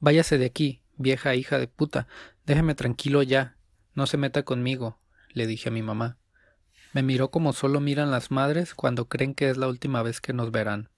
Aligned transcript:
Váyase 0.00 0.38
de 0.38 0.46
aquí, 0.46 0.82
vieja 0.96 1.34
hija 1.34 1.58
de 1.58 1.68
puta, 1.68 2.06
déjeme 2.46 2.74
tranquilo 2.74 3.22
ya, 3.22 3.56
no 3.94 4.06
se 4.06 4.16
meta 4.16 4.44
conmigo, 4.44 4.98
le 5.28 5.46
dije 5.46 5.68
a 5.68 5.72
mi 5.72 5.82
mamá. 5.82 6.16
Me 6.92 7.02
miró 7.02 7.30
como 7.30 7.52
solo 7.52 7.80
miran 7.80 8.10
las 8.10 8.30
madres 8.30 8.74
cuando 8.74 9.08
creen 9.08 9.34
que 9.34 9.50
es 9.50 9.58
la 9.58 9.68
última 9.68 10.02
vez 10.02 10.22
que 10.22 10.32
nos 10.32 10.50
verán. 10.50 10.88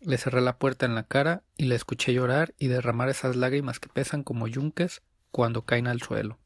Le 0.00 0.18
cerré 0.18 0.42
la 0.42 0.58
puerta 0.58 0.84
en 0.84 0.94
la 0.94 1.04
cara 1.04 1.42
y 1.56 1.64
le 1.64 1.74
escuché 1.74 2.12
llorar 2.12 2.54
y 2.58 2.68
derramar 2.68 3.08
esas 3.08 3.34
lágrimas 3.34 3.80
que 3.80 3.88
pesan 3.88 4.22
como 4.22 4.46
yunques 4.46 5.00
cuando 5.30 5.64
caen 5.64 5.86
al 5.86 6.02
suelo. 6.02 6.38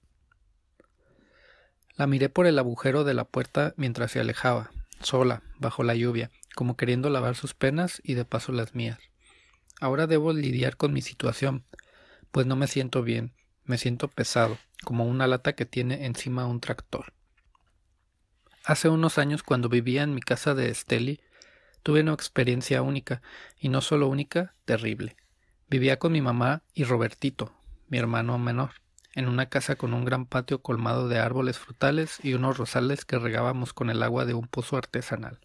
La 1.97 2.07
miré 2.07 2.29
por 2.29 2.47
el 2.47 2.61
agujero 2.61 3.03
de 3.03 3.15
la 3.15 3.25
puerta 3.25 3.75
mientras 3.77 4.13
se 4.13 4.21
alejaba, 4.21 4.71
sola, 5.01 5.43
bajo 5.59 5.83
la 5.83 5.97
lluvia, 5.97 6.31
como 6.55 6.77
queriendo 6.77 7.11
lavar 7.11 7.35
sus 7.35 7.55
penas 7.55 8.01
y 8.05 8.15
de 8.15 8.25
paso 8.25 8.53
las 8.53 8.77
mías. 8.77 9.01
Ahora 9.81 10.07
debo 10.07 10.33
lidiar 10.33 10.77
con 10.77 10.93
mi 10.93 11.03
situación, 11.03 11.65
pues 12.31 12.47
no 12.47 12.57
me 12.57 12.67
siento 12.67 13.03
bien, 13.03 13.33
me 13.65 13.79
siento 13.79 14.09
pesado, 14.09 14.59
como 14.85 15.05
una 15.05 15.27
lata 15.27 15.55
que 15.55 15.67
tiene 15.67 16.07
encima 16.07 16.47
un 16.47 16.61
tractor. 16.61 17.13
Hace 18.65 18.89
unos 18.89 19.19
años, 19.19 19.43
cuando 19.43 19.69
vivía 19.69 20.03
en 20.03 20.15
mi 20.15 20.21
casa 20.21 20.55
de 20.55 20.69
Esteli, 20.71 21.21
tuve 21.83 22.01
una 22.01 22.13
experiencia 22.13 22.83
única, 22.83 23.23
y 23.59 23.69
no 23.69 23.81
solo 23.81 24.09
única, 24.09 24.55
terrible. 24.65 25.17
Vivía 25.71 25.99
con 25.99 26.13
mi 26.13 26.21
mamá 26.21 26.63
y 26.75 26.85
Robertito, 26.85 27.53
mi 27.89 27.99
hermano 27.99 28.39
menor, 28.39 28.73
en 29.15 29.29
una 29.29 29.49
casa 29.49 29.77
con 29.77 29.95
un 29.95 30.05
gran 30.05 30.27
patio 30.27 30.63
colmado 30.63 31.09
de 31.09 31.19
árboles 31.19 31.59
frutales 31.59 32.19
y 32.23 32.35
unos 32.35 32.59
rosales 32.59 33.05
que 33.05 33.19
regábamos 33.19 33.73
con 33.73 33.91
el 33.91 34.03
agua 34.03 34.25
de 34.25 34.35
un 34.35 34.47
pozo 34.47 34.77
artesanal. 34.77 35.41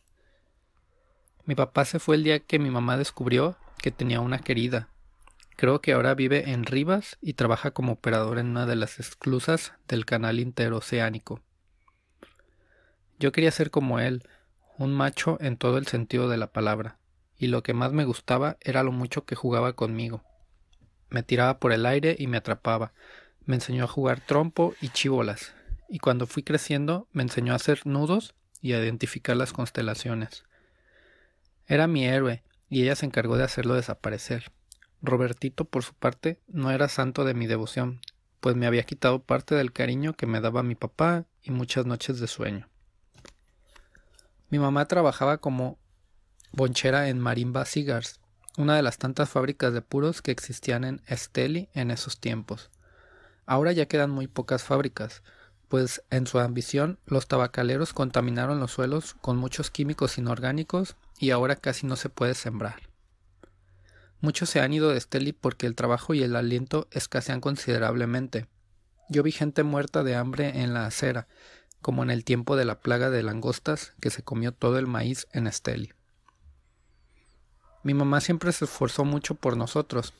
Mi 1.46 1.56
papá 1.56 1.84
se 1.84 2.00
fue 2.00 2.16
el 2.16 2.24
día 2.24 2.40
que 2.40 2.60
mi 2.60 2.70
mamá 2.70 2.98
descubrió 2.98 3.58
que 3.78 3.92
tenía 3.92 4.22
una 4.22 4.40
querida. 4.40 4.88
Creo 5.56 5.82
que 5.82 5.94
ahora 5.94 6.16
vive 6.16 6.52
en 6.52 6.66
Rivas 6.66 7.18
y 7.22 7.34
trabaja 7.34 7.72
como 7.72 7.94
operador 7.94 8.40
en 8.40 8.48
una 8.48 8.66
de 8.66 8.76
las 8.76 9.00
esclusas 9.00 9.74
del 9.88 10.06
canal 10.06 10.40
interoceánico. 10.40 11.42
Yo 13.20 13.32
quería 13.32 13.52
ser 13.52 13.70
como 13.70 14.00
él, 14.00 14.28
un 14.78 14.94
macho 14.94 15.38
en 15.40 15.58
todo 15.58 15.78
el 15.78 15.88
sentido 15.88 16.28
de 16.28 16.38
la 16.38 16.52
palabra, 16.52 16.98
y 17.38 17.48
lo 17.48 17.62
que 17.64 17.74
más 17.74 17.94
me 17.94 18.06
gustaba 18.06 18.58
era 18.62 18.84
lo 18.84 18.92
mucho 18.92 19.26
que 19.26 19.36
jugaba 19.36 19.74
conmigo. 19.74 20.24
Me 21.10 21.24
tiraba 21.24 21.60
por 21.60 21.72
el 21.72 21.86
aire 21.86 22.16
y 22.18 22.28
me 22.28 22.38
atrapaba, 22.38 22.92
me 23.46 23.56
enseñó 23.56 23.84
a 23.84 23.88
jugar 23.88 24.20
trompo 24.22 24.74
y 24.82 24.90
chibolas, 24.90 25.54
y 25.88 26.00
cuando 26.00 26.26
fui 26.26 26.44
creciendo 26.44 27.08
me 27.12 27.24
enseñó 27.24 27.54
a 27.54 27.58
hacer 27.58 27.86
nudos 27.86 28.34
y 28.62 28.74
a 28.74 28.80
identificar 28.80 29.38
las 29.38 29.54
constelaciones. 29.54 30.44
Era 31.68 31.88
mi 31.88 32.06
héroe, 32.06 32.44
y 32.70 32.82
ella 32.82 32.96
se 32.96 33.06
encargó 33.06 33.38
de 33.38 33.44
hacerlo 33.44 33.76
desaparecer. 33.76 34.52
Robertito, 35.04 35.66
por 35.66 35.84
su 35.84 35.94
parte, 35.94 36.40
no 36.48 36.72
era 36.72 36.88
santo 36.88 37.26
de 37.26 37.34
mi 37.34 37.46
devoción, 37.46 38.00
pues 38.40 38.56
me 38.56 38.66
había 38.66 38.84
quitado 38.84 39.22
parte 39.22 39.54
del 39.54 39.74
cariño 39.74 40.14
que 40.14 40.26
me 40.26 40.40
daba 40.40 40.64
mi 40.64 40.76
papá 40.76 41.26
y 41.42 41.52
muchas 41.52 41.86
noches 41.86 42.22
de 42.22 42.28
sueño. 42.28 42.70
Mi 44.50 44.60
mamá 44.60 44.88
trabajaba 44.88 45.40
como 45.40 45.78
bonchera 46.54 47.10
en 47.10 47.20
Marimba 47.20 47.66
Cigars, 47.66 48.22
una 48.58 48.78
de 48.78 48.82
las 48.82 48.98
tantas 48.98 49.30
fábricas 49.30 49.74
de 49.74 49.82
puros 49.82 50.22
que 50.22 50.32
existían 50.32 50.86
en 50.86 51.02
Esteli 51.08 51.70
en 51.74 51.92
esos 51.92 52.20
tiempos. 52.20 52.72
Ahora 53.46 53.74
ya 53.74 53.88
quedan 53.88 54.10
muy 54.10 54.28
pocas 54.28 54.64
fábricas, 54.64 55.22
pues 55.68 56.02
en 56.12 56.28
su 56.28 56.40
ambición 56.40 56.98
los 57.06 57.28
tabacaleros 57.28 57.92
contaminaron 57.92 58.62
los 58.62 58.72
suelos 58.72 59.16
con 59.16 59.36
muchos 59.36 59.70
químicos 59.70 60.18
inorgánicos 60.18 60.96
y 61.20 61.32
ahora 61.32 61.58
casi 61.58 61.88
no 61.88 61.98
se 61.98 62.08
puede 62.10 62.36
sembrar. 62.36 62.93
Muchos 64.24 64.50
se 64.50 64.62
han 64.62 64.72
ido 64.72 64.88
de 64.88 64.98
Esteli 64.98 65.34
porque 65.34 65.68
el 65.68 65.76
trabajo 65.76 66.14
y 66.14 66.24
el 66.24 66.38
aliento 66.38 66.88
escasean 66.92 67.42
considerablemente. 67.42 68.48
Yo 69.10 69.22
vi 69.22 69.34
gente 69.34 69.64
muerta 69.64 70.02
de 70.02 70.16
hambre 70.16 70.62
en 70.62 70.74
la 70.74 70.86
acera, 70.86 71.28
como 71.82 72.04
en 72.04 72.10
el 72.10 72.24
tiempo 72.24 72.56
de 72.56 72.64
la 72.64 72.80
plaga 72.80 73.10
de 73.10 73.22
langostas 73.22 73.92
que 74.00 74.12
se 74.12 74.24
comió 74.24 74.54
todo 74.54 74.80
el 74.80 74.88
maíz 74.88 75.28
en 75.34 75.46
Esteli. 75.46 75.92
Mi 77.84 77.94
mamá 77.94 78.22
siempre 78.22 78.54
se 78.54 78.64
esforzó 78.64 79.04
mucho 79.04 79.36
por 79.36 79.58
nosotros, 79.58 80.14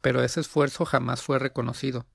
pero 0.00 0.22
ese 0.22 0.40
esfuerzo 0.40 0.86
jamás 0.86 1.20
fue 1.20 1.38
reconocido. 1.38 2.06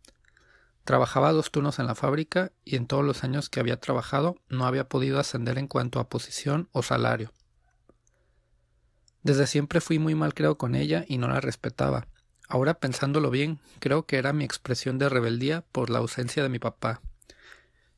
Trabajaba 0.84 1.32
dos 1.32 1.52
turnos 1.52 1.78
en 1.78 1.86
la 1.86 1.94
fábrica 1.94 2.54
y 2.64 2.76
en 2.76 2.88
todos 2.88 3.06
los 3.06 3.24
años 3.24 3.52
que 3.52 3.60
había 3.60 3.80
trabajado 3.80 4.38
no 4.50 4.66
había 4.66 4.90
podido 4.90 5.20
ascender 5.20 5.60
en 5.60 5.68
cuanto 5.68 6.00
a 6.00 6.10
posición 6.10 6.70
o 6.72 6.82
salario. 6.82 7.32
Desde 9.26 9.46
siempre 9.46 9.82
fui 9.82 10.00
muy 10.00 10.16
mal 10.16 10.34
creado 10.34 10.58
con 10.58 10.74
ella 10.74 11.04
y 11.06 11.18
no 11.18 11.28
la 11.28 11.42
respetaba. 11.42 12.08
Ahora 12.48 12.76
pensándolo 12.76 13.30
bien, 13.30 13.60
creo 13.80 14.06
que 14.06 14.16
era 14.16 14.32
mi 14.32 14.46
expresión 14.46 14.98
de 15.00 15.10
rebeldía 15.10 15.66
por 15.74 15.90
la 15.90 16.00
ausencia 16.00 16.44
de 16.44 16.50
mi 16.50 16.60
papá, 16.60 17.02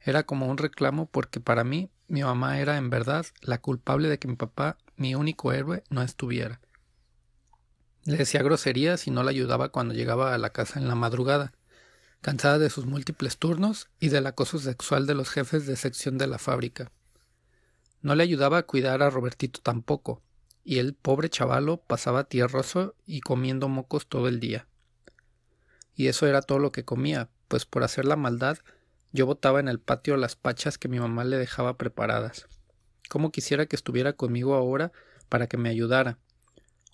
era 0.08 0.24
como 0.24 0.48
un 0.48 0.58
reclamo 0.58 1.08
porque 1.08 1.42
para 1.42 1.66
mí 1.66 1.92
mi 2.08 2.24
mamá 2.24 2.60
era 2.62 2.78
en 2.78 2.90
verdad 2.90 3.26
la 3.42 3.58
culpable 3.58 4.08
de 4.08 4.20
que 4.20 4.30
mi 4.30 4.38
papá, 4.38 4.78
mi 4.96 5.16
único 5.16 5.52
héroe, 5.52 5.84
no 5.90 6.02
estuviera. 6.02 6.62
Le 8.06 8.16
decía 8.16 8.42
groserías 8.42 9.06
y 9.06 9.12
no 9.12 9.22
la 9.24 9.32
ayudaba 9.32 9.68
cuando 9.68 9.94
llegaba 9.94 10.34
a 10.34 10.38
la 10.38 10.52
casa 10.52 10.80
en 10.80 10.88
la 10.88 10.96
madrugada, 10.96 11.52
cansada 12.22 12.58
de 12.58 12.70
sus 12.70 12.86
múltiples 12.86 13.38
turnos 13.38 13.90
y 14.00 14.08
del 14.08 14.28
acoso 14.28 14.60
sexual 14.60 15.08
de 15.08 15.16
los 15.16 15.30
jefes 15.30 15.66
de 15.66 15.76
sección 15.76 16.18
de 16.18 16.28
la 16.28 16.38
fábrica. 16.38 16.90
No 18.02 18.16
le 18.16 18.24
ayudaba 18.24 18.60
a 18.60 18.64
cuidar 18.64 19.04
a 19.04 19.10
Robertito 19.10 19.60
tampoco, 19.62 20.22
y 20.68 20.80
el 20.80 20.96
pobre 20.96 21.30
chavalo 21.30 21.78
pasaba 21.78 22.26
tierroso 22.26 22.94
y 23.06 23.22
comiendo 23.22 23.70
mocos 23.70 24.06
todo 24.08 24.28
el 24.28 24.42
día. 24.42 24.68
Y 25.96 26.08
eso 26.08 26.28
era 26.28 26.42
todo 26.42 26.60
lo 26.60 26.74
que 26.74 26.84
comía, 26.84 27.30
pues 27.48 27.66
por 27.66 27.86
hacer 27.86 28.04
la 28.04 28.18
maldad 28.18 28.58
yo 29.14 29.26
botaba 29.26 29.62
en 29.62 29.70
el 29.70 29.80
patio 29.80 30.18
las 30.18 30.36
pachas 30.36 30.78
que 30.78 30.90
mi 30.90 31.00
mamá 31.00 31.24
le 31.24 31.38
dejaba 31.38 31.78
preparadas. 31.78 32.48
Cómo 33.08 33.32
quisiera 33.32 33.66
que 33.66 33.78
estuviera 33.78 34.12
conmigo 34.12 34.56
ahora 34.56 34.92
para 35.30 35.48
que 35.48 35.56
me 35.56 35.70
ayudara. 35.70 36.18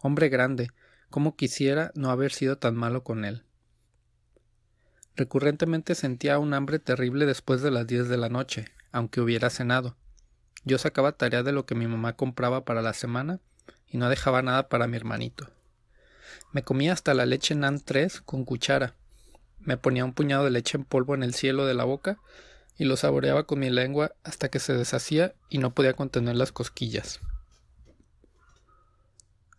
Hombre 0.02 0.30
grande, 0.30 0.70
cómo 1.10 1.36
quisiera 1.36 1.92
no 1.96 2.12
haber 2.12 2.32
sido 2.32 2.60
tan 2.60 2.76
malo 2.76 3.04
con 3.04 3.26
él. 3.26 3.44
Recurrentemente 5.16 5.96
sentía 5.96 6.38
un 6.38 6.54
hambre 6.54 6.78
terrible 6.78 7.26
después 7.26 7.64
de 7.64 7.72
las 7.72 7.88
diez 7.88 8.08
de 8.08 8.18
la 8.18 8.30
noche, 8.30 8.66
aunque 8.92 9.20
hubiera 9.20 9.50
cenado. 9.50 9.98
Yo 10.64 10.78
sacaba 10.78 11.14
tarea 11.14 11.42
de 11.42 11.54
lo 11.54 11.66
que 11.66 11.74
mi 11.74 11.88
mamá 11.88 12.16
compraba 12.16 12.66
para 12.66 12.84
la 12.84 12.94
semana 12.94 13.40
y 13.88 13.98
no 13.98 14.10
dejaba 14.10 14.42
nada 14.42 14.70
para 14.70 14.88
mi 14.88 14.98
hermanito. 14.98 15.50
Me 16.52 16.64
comía 16.64 16.94
hasta 16.94 17.14
la 17.14 17.26
leche 17.26 17.56
NAN 17.56 17.80
3 17.80 18.22
con 18.22 18.46
cuchara, 18.46 18.96
me 19.60 19.78
ponía 19.78 20.04
un 20.04 20.14
puñado 20.14 20.44
de 20.44 20.52
leche 20.52 20.78
en 20.78 20.84
polvo 20.84 21.16
en 21.16 21.24
el 21.24 21.34
cielo 21.34 21.66
de 21.66 21.74
la 21.74 21.86
boca 21.86 22.18
y 22.78 22.86
lo 22.86 22.98
saboreaba 22.98 23.46
con 23.46 23.60
mi 23.60 23.70
lengua 23.70 24.14
hasta 24.24 24.50
que 24.50 24.60
se 24.60 24.74
deshacía 24.74 25.34
y 25.50 25.60
no 25.60 25.74
podía 25.74 25.94
contener 25.94 26.36
las 26.36 26.52
cosquillas. 26.52 27.20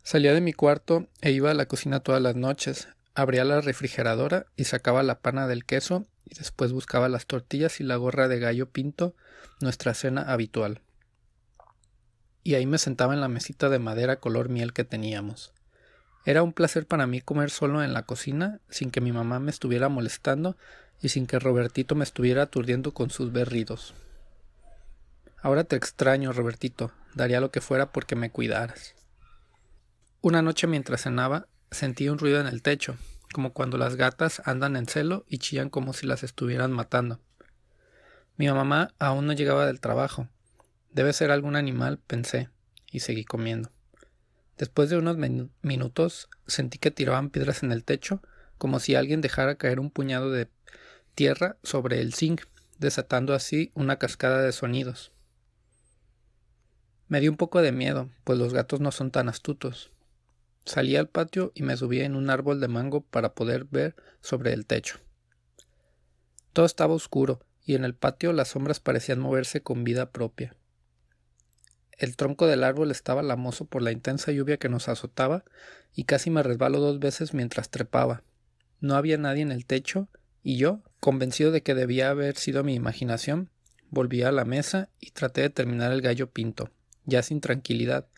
Salía 0.02 0.34
de 0.34 0.42
mi 0.42 0.52
cuarto 0.52 1.08
e 1.22 1.30
iba 1.30 1.50
a 1.50 1.54
la 1.54 1.66
cocina 1.66 2.00
todas 2.00 2.20
las 2.20 2.36
noches, 2.36 2.88
abría 3.14 3.44
la 3.44 3.62
refrigeradora 3.62 4.46
y 4.56 4.64
sacaba 4.64 5.02
la 5.02 5.20
pana 5.20 5.46
del 5.46 5.64
queso 5.64 6.06
y 6.26 6.34
después 6.34 6.72
buscaba 6.72 7.08
las 7.08 7.26
tortillas 7.26 7.80
y 7.80 7.84
la 7.84 7.96
gorra 7.96 8.28
de 8.28 8.38
gallo 8.38 8.68
pinto, 8.68 9.14
nuestra 9.60 9.94
cena 9.94 10.20
habitual. 10.22 10.82
Y 12.44 12.54
ahí 12.54 12.66
me 12.66 12.78
sentaba 12.78 13.14
en 13.14 13.20
la 13.20 13.28
mesita 13.28 13.68
de 13.68 13.80
madera 13.80 14.20
color 14.20 14.48
miel 14.48 14.72
que 14.72 14.84
teníamos. 14.84 15.52
Era 16.24 16.42
un 16.42 16.52
placer 16.52 16.86
para 16.86 17.06
mí 17.06 17.20
comer 17.20 17.50
solo 17.50 17.82
en 17.82 17.92
la 17.92 18.04
cocina, 18.04 18.60
sin 18.68 18.90
que 18.92 19.00
mi 19.00 19.10
mamá 19.10 19.40
me 19.40 19.50
estuviera 19.50 19.88
molestando 19.88 20.56
y 21.00 21.08
sin 21.08 21.26
que 21.26 21.38
Robertito 21.38 21.94
me 21.94 22.04
estuviera 22.04 22.42
aturdiendo 22.42 22.94
con 22.94 23.10
sus 23.10 23.32
berridos. 23.32 23.94
Ahora 25.42 25.64
te 25.64 25.76
extraño, 25.76 26.32
Robertito, 26.32 26.92
daría 27.14 27.40
lo 27.40 27.50
que 27.50 27.60
fuera 27.60 27.92
porque 27.92 28.16
me 28.16 28.30
cuidaras. 28.30 28.94
Una 30.22 30.40
noche 30.40 30.66
mientras 30.66 31.02
cenaba, 31.02 31.48
sentí 31.70 32.08
un 32.08 32.18
ruido 32.18 32.40
en 32.40 32.46
el 32.46 32.62
techo, 32.62 32.96
como 33.34 33.52
cuando 33.52 33.76
las 33.76 33.96
gatas 33.96 34.40
andan 34.46 34.76
en 34.76 34.86
celo 34.86 35.26
y 35.28 35.38
chillan 35.38 35.68
como 35.68 35.92
si 35.92 36.06
las 36.06 36.22
estuvieran 36.22 36.72
matando. 36.72 37.20
Mi 38.36 38.48
mamá 38.48 38.94
aún 38.98 39.26
no 39.26 39.34
llegaba 39.34 39.66
del 39.66 39.80
trabajo. 39.80 40.28
Debe 40.94 41.12
ser 41.12 41.32
algún 41.32 41.56
animal, 41.56 41.98
pensé, 41.98 42.50
y 42.90 43.00
seguí 43.00 43.24
comiendo. 43.24 43.72
Después 44.56 44.90
de 44.90 44.96
unos 44.96 45.16
minutos 45.60 46.28
sentí 46.46 46.78
que 46.78 46.92
tiraban 46.92 47.30
piedras 47.30 47.64
en 47.64 47.72
el 47.72 47.82
techo, 47.82 48.22
como 48.58 48.78
si 48.78 48.94
alguien 48.94 49.20
dejara 49.20 49.56
caer 49.56 49.80
un 49.80 49.90
puñado 49.90 50.30
de 50.30 50.48
tierra 51.16 51.56
sobre 51.64 52.00
el 52.00 52.14
zinc, 52.14 52.42
desatando 52.78 53.34
así 53.34 53.72
una 53.74 53.98
cascada 53.98 54.40
de 54.42 54.52
sonidos. 54.52 55.10
Me 57.08 57.20
dio 57.20 57.32
un 57.32 57.36
poco 57.36 57.60
de 57.60 57.72
miedo, 57.72 58.08
pues 58.22 58.38
los 58.38 58.54
gatos 58.54 58.78
no 58.78 58.92
son 58.92 59.10
tan 59.10 59.28
astutos. 59.28 59.90
Salí 60.64 60.94
al 60.94 61.08
patio 61.08 61.50
y 61.56 61.64
me 61.64 61.76
subí 61.76 62.02
en 62.02 62.14
un 62.14 62.30
árbol 62.30 62.60
de 62.60 62.68
mango 62.68 63.00
para 63.00 63.34
poder 63.34 63.64
ver 63.64 63.96
sobre 64.20 64.52
el 64.52 64.64
techo. 64.64 65.00
Todo 66.52 66.66
estaba 66.66 66.94
oscuro, 66.94 67.44
y 67.64 67.74
en 67.74 67.84
el 67.84 67.96
patio 67.96 68.32
las 68.32 68.48
sombras 68.48 68.78
parecían 68.78 69.18
moverse 69.18 69.60
con 69.60 69.82
vida 69.82 70.12
propia. 70.12 70.56
El 71.98 72.16
tronco 72.16 72.46
del 72.46 72.64
árbol 72.64 72.90
estaba 72.90 73.22
lamoso 73.22 73.66
por 73.66 73.82
la 73.82 73.92
intensa 73.92 74.32
lluvia 74.32 74.56
que 74.56 74.68
nos 74.68 74.88
azotaba 74.88 75.44
y 75.94 76.04
casi 76.04 76.30
me 76.30 76.42
resbalo 76.42 76.80
dos 76.80 76.98
veces 76.98 77.34
mientras 77.34 77.70
trepaba. 77.70 78.22
No 78.80 78.96
había 78.96 79.16
nadie 79.16 79.42
en 79.42 79.52
el 79.52 79.64
techo, 79.64 80.08
y 80.42 80.56
yo, 80.56 80.82
convencido 81.00 81.52
de 81.52 81.62
que 81.62 81.74
debía 81.74 82.10
haber 82.10 82.36
sido 82.36 82.64
mi 82.64 82.74
imaginación, 82.74 83.48
volví 83.90 84.22
a 84.22 84.32
la 84.32 84.44
mesa 84.44 84.90
y 85.00 85.12
traté 85.12 85.42
de 85.42 85.50
terminar 85.50 85.92
el 85.92 86.02
gallo 86.02 86.30
pinto, 86.30 86.70
ya 87.06 87.22
sin 87.22 87.40
tranquilidad, 87.40 88.08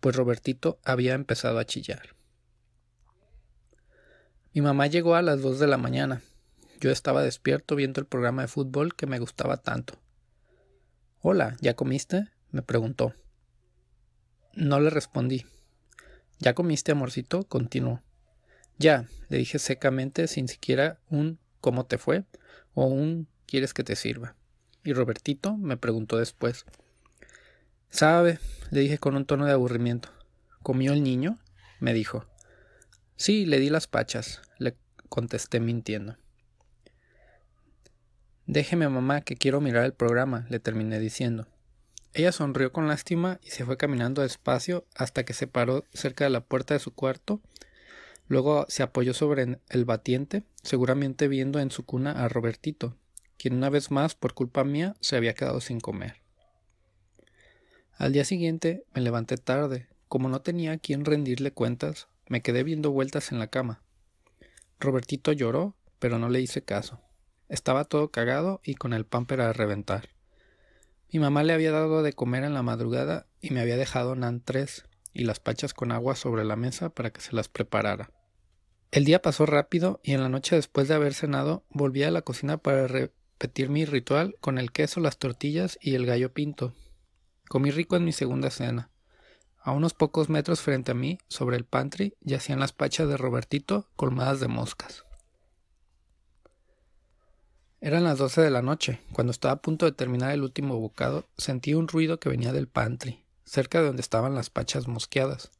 pues 0.00 0.16
Robertito 0.16 0.78
había 0.84 1.14
empezado 1.14 1.58
a 1.58 1.66
chillar. 1.66 2.16
Mi 4.54 4.62
mamá 4.62 4.86
llegó 4.86 5.14
a 5.14 5.22
las 5.22 5.42
dos 5.42 5.58
de 5.58 5.66
la 5.66 5.76
mañana. 5.76 6.22
Yo 6.80 6.90
estaba 6.90 7.22
despierto 7.22 7.76
viendo 7.76 8.00
el 8.00 8.06
programa 8.06 8.42
de 8.42 8.48
fútbol 8.48 8.94
que 8.94 9.06
me 9.06 9.18
gustaba 9.18 9.58
tanto. 9.58 9.94
Hola, 11.20 11.56
¿ya 11.60 11.74
comiste? 11.74 12.28
Me 12.50 12.62
preguntó. 12.62 13.14
No 14.54 14.80
le 14.80 14.90
respondí. 14.90 15.44
¿Ya 16.38 16.54
comiste, 16.54 16.92
amorcito? 16.92 17.44
continuó. 17.44 18.02
Ya, 18.78 19.08
le 19.28 19.38
dije 19.38 19.58
secamente, 19.58 20.28
sin 20.28 20.48
siquiera 20.48 21.00
un 21.10 21.38
¿cómo 21.60 21.86
te 21.86 21.98
fue? 21.98 22.24
o 22.74 22.86
un 22.86 23.26
¿quieres 23.46 23.74
que 23.74 23.82
te 23.82 23.96
sirva? 23.96 24.36
Y 24.84 24.92
Robertito 24.92 25.56
me 25.56 25.76
preguntó 25.76 26.16
después. 26.16 26.64
¿Sabe? 27.90 28.38
le 28.70 28.80
dije 28.80 28.98
con 28.98 29.16
un 29.16 29.24
tono 29.24 29.46
de 29.46 29.52
aburrimiento. 29.52 30.10
¿Comió 30.62 30.92
el 30.92 31.02
niño? 31.02 31.38
me 31.80 31.92
dijo. 31.92 32.26
Sí, 33.16 33.46
le 33.46 33.58
di 33.58 33.70
las 33.70 33.86
pachas, 33.86 34.42
le 34.58 34.74
contesté 35.08 35.60
mintiendo. 35.60 36.16
Déjeme, 38.46 38.88
mamá, 38.88 39.20
que 39.22 39.36
quiero 39.36 39.60
mirar 39.60 39.84
el 39.84 39.92
programa, 39.92 40.46
le 40.48 40.60
terminé 40.60 40.98
diciendo. 41.00 41.48
Ella 42.14 42.32
sonrió 42.32 42.72
con 42.72 42.88
lástima 42.88 43.38
y 43.42 43.50
se 43.50 43.64
fue 43.64 43.76
caminando 43.76 44.22
despacio 44.22 44.86
hasta 44.94 45.24
que 45.24 45.34
se 45.34 45.46
paró 45.46 45.84
cerca 45.92 46.24
de 46.24 46.30
la 46.30 46.40
puerta 46.44 46.74
de 46.74 46.80
su 46.80 46.92
cuarto. 46.92 47.40
Luego 48.26 48.66
se 48.68 48.82
apoyó 48.82 49.14
sobre 49.14 49.58
el 49.68 49.84
batiente, 49.84 50.42
seguramente 50.62 51.28
viendo 51.28 51.60
en 51.60 51.70
su 51.70 51.84
cuna 51.84 52.12
a 52.12 52.28
Robertito, 52.28 52.96
quien 53.38 53.54
una 53.54 53.70
vez 53.70 53.90
más, 53.90 54.14
por 54.14 54.34
culpa 54.34 54.64
mía, 54.64 54.96
se 55.00 55.16
había 55.16 55.34
quedado 55.34 55.60
sin 55.60 55.80
comer. 55.80 56.16
Al 57.96 58.12
día 58.12 58.24
siguiente 58.24 58.84
me 58.94 59.00
levanté 59.00 59.36
tarde. 59.36 59.88
Como 60.08 60.28
no 60.28 60.40
tenía 60.40 60.78
quien 60.78 61.04
rendirle 61.04 61.52
cuentas, 61.52 62.08
me 62.28 62.42
quedé 62.42 62.62
viendo 62.62 62.90
vueltas 62.90 63.32
en 63.32 63.38
la 63.38 63.48
cama. 63.48 63.82
Robertito 64.80 65.32
lloró, 65.32 65.74
pero 65.98 66.18
no 66.18 66.28
le 66.28 66.40
hice 66.40 66.62
caso. 66.62 67.00
Estaba 67.48 67.84
todo 67.84 68.10
cagado 68.10 68.60
y 68.62 68.74
con 68.74 68.92
el 68.92 69.04
pamper 69.04 69.40
a 69.40 69.52
reventar. 69.52 70.10
Mi 71.10 71.18
mamá 71.18 71.42
le 71.42 71.54
había 71.54 71.72
dado 71.72 72.02
de 72.02 72.12
comer 72.12 72.44
en 72.44 72.54
la 72.54 72.62
madrugada 72.62 73.26
y 73.40 73.50
me 73.50 73.60
había 73.60 73.76
dejado 73.76 74.14
nan 74.14 74.42
tres 74.44 74.84
y 75.14 75.24
las 75.24 75.40
pachas 75.40 75.72
con 75.72 75.90
agua 75.90 76.14
sobre 76.16 76.44
la 76.44 76.56
mesa 76.56 76.90
para 76.90 77.10
que 77.10 77.22
se 77.22 77.34
las 77.34 77.48
preparara. 77.48 78.10
El 78.90 79.04
día 79.04 79.22
pasó 79.22 79.46
rápido 79.46 80.00
y 80.02 80.12
en 80.12 80.22
la 80.22 80.28
noche 80.28 80.56
después 80.56 80.88
de 80.88 80.94
haber 80.94 81.14
cenado 81.14 81.64
volví 81.70 82.02
a 82.02 82.10
la 82.10 82.22
cocina 82.22 82.58
para 82.58 82.86
repetir 82.86 83.70
mi 83.70 83.84
ritual 83.84 84.36
con 84.40 84.58
el 84.58 84.70
queso, 84.70 85.00
las 85.00 85.18
tortillas 85.18 85.78
y 85.80 85.94
el 85.94 86.04
gallo 86.04 86.32
pinto. 86.32 86.74
Comí 87.48 87.70
rico 87.70 87.96
en 87.96 88.04
mi 88.04 88.12
segunda 88.12 88.50
cena. 88.50 88.90
A 89.60 89.72
unos 89.72 89.94
pocos 89.94 90.28
metros 90.28 90.60
frente 90.60 90.92
a 90.92 90.94
mí, 90.94 91.18
sobre 91.28 91.56
el 91.56 91.64
pantry, 91.64 92.14
yacían 92.20 92.60
las 92.60 92.72
pachas 92.72 93.08
de 93.08 93.16
Robertito 93.16 93.88
colmadas 93.96 94.40
de 94.40 94.48
moscas. 94.48 95.04
Eran 97.80 98.02
las 98.02 98.18
doce 98.18 98.40
de 98.40 98.50
la 98.50 98.60
noche. 98.60 99.00
Cuando 99.12 99.30
estaba 99.30 99.54
a 99.54 99.62
punto 99.62 99.86
de 99.86 99.92
terminar 99.92 100.32
el 100.32 100.42
último 100.42 100.80
bocado, 100.80 101.28
sentí 101.36 101.74
un 101.74 101.86
ruido 101.86 102.18
que 102.18 102.28
venía 102.28 102.52
del 102.52 102.66
pantry, 102.66 103.24
cerca 103.44 103.78
de 103.78 103.86
donde 103.86 104.02
estaban 104.02 104.34
las 104.34 104.50
pachas 104.50 104.88
mosqueadas. 104.88 105.52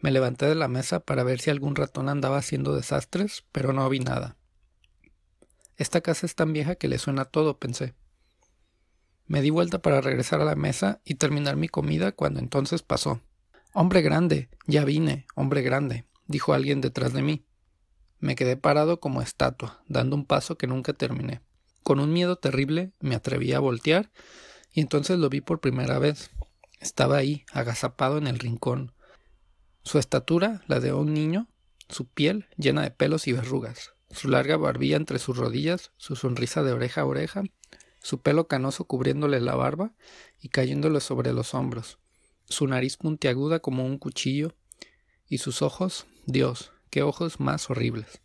Me 0.00 0.10
levanté 0.10 0.46
de 0.46 0.54
la 0.54 0.68
mesa 0.68 1.00
para 1.00 1.24
ver 1.24 1.40
si 1.40 1.48
algún 1.48 1.76
ratón 1.76 2.10
andaba 2.10 2.36
haciendo 2.36 2.74
desastres, 2.74 3.44
pero 3.52 3.72
no 3.72 3.88
vi 3.88 4.00
nada. 4.00 4.36
Esta 5.78 6.02
casa 6.02 6.26
es 6.26 6.34
tan 6.34 6.52
vieja 6.52 6.74
que 6.74 6.88
le 6.88 6.98
suena 6.98 7.24
todo, 7.24 7.58
pensé. 7.58 7.94
Me 9.26 9.40
di 9.40 9.48
vuelta 9.48 9.80
para 9.80 10.02
regresar 10.02 10.42
a 10.42 10.44
la 10.44 10.56
mesa 10.56 11.00
y 11.04 11.14
terminar 11.14 11.56
mi 11.56 11.68
comida 11.68 12.12
cuando 12.12 12.40
entonces 12.40 12.82
pasó. 12.82 13.22
Hombre 13.72 14.02
grande, 14.02 14.50
ya 14.66 14.84
vine, 14.84 15.26
hombre 15.36 15.62
grande, 15.62 16.04
dijo 16.26 16.52
alguien 16.52 16.82
detrás 16.82 17.14
de 17.14 17.22
mí. 17.22 17.46
Me 18.20 18.36
quedé 18.36 18.56
parado 18.56 19.00
como 19.00 19.22
estatua, 19.22 19.82
dando 19.88 20.14
un 20.14 20.26
paso 20.26 20.56
que 20.56 20.66
nunca 20.66 20.92
terminé. 20.92 21.40
Con 21.82 22.00
un 22.00 22.12
miedo 22.12 22.36
terrible 22.36 22.92
me 23.00 23.14
atreví 23.14 23.52
a 23.54 23.60
voltear 23.60 24.10
y 24.72 24.80
entonces 24.80 25.18
lo 25.18 25.30
vi 25.30 25.40
por 25.40 25.60
primera 25.60 25.98
vez. 25.98 26.30
Estaba 26.80 27.16
ahí, 27.16 27.44
agazapado 27.52 28.18
en 28.18 28.26
el 28.26 28.38
rincón. 28.38 28.92
Su 29.82 29.98
estatura, 29.98 30.62
la 30.66 30.80
de 30.80 30.92
un 30.92 31.14
niño, 31.14 31.48
su 31.88 32.06
piel 32.06 32.46
llena 32.56 32.82
de 32.82 32.90
pelos 32.90 33.26
y 33.26 33.32
verrugas, 33.32 33.94
su 34.10 34.28
larga 34.28 34.58
barbilla 34.58 34.96
entre 34.96 35.18
sus 35.18 35.38
rodillas, 35.38 35.92
su 35.96 36.14
sonrisa 36.14 36.62
de 36.62 36.72
oreja 36.72 37.00
a 37.00 37.06
oreja, 37.06 37.42
su 38.02 38.20
pelo 38.20 38.48
canoso 38.48 38.84
cubriéndole 38.84 39.40
la 39.40 39.54
barba 39.54 39.92
y 40.40 40.50
cayéndole 40.50 41.00
sobre 41.00 41.32
los 41.32 41.54
hombros, 41.54 41.98
su 42.44 42.66
nariz 42.66 42.96
puntiaguda 42.96 43.60
como 43.60 43.84
un 43.84 43.98
cuchillo, 43.98 44.54
y 45.28 45.38
sus 45.38 45.62
ojos, 45.62 46.06
Dios, 46.26 46.72
qué 46.90 47.02
ojos 47.02 47.40
más 47.40 47.70
horribles. 47.70 48.20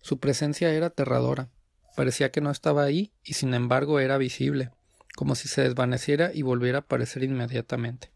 Su 0.00 0.18
presencia 0.20 0.72
era 0.72 0.86
aterradora. 0.86 1.48
Parecía 1.96 2.30
que 2.30 2.40
no 2.40 2.50
estaba 2.50 2.84
ahí 2.84 3.12
y 3.24 3.34
sin 3.34 3.54
embargo 3.54 3.98
era 3.98 4.18
visible, 4.18 4.70
como 5.16 5.34
si 5.34 5.48
se 5.48 5.62
desvaneciera 5.62 6.30
y 6.32 6.42
volviera 6.42 6.78
a 6.78 6.80
aparecer 6.82 7.24
inmediatamente. 7.24 8.12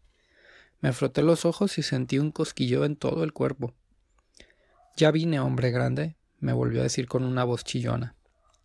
Me 0.79 0.93
froté 0.93 1.21
los 1.23 1.45
ojos 1.45 1.77
y 1.77 1.83
sentí 1.83 2.19
un 2.19 2.31
cosquillo 2.31 2.85
en 2.85 2.95
todo 2.95 3.23
el 3.23 3.33
cuerpo. 3.33 3.73
Ya 4.95 5.11
vine, 5.11 5.39
hombre 5.39 5.71
grande, 5.71 6.15
me 6.39 6.53
volvió 6.53 6.79
a 6.81 6.83
decir 6.83 7.07
con 7.07 7.23
una 7.23 7.43
voz 7.43 7.63
chillona, 7.63 8.15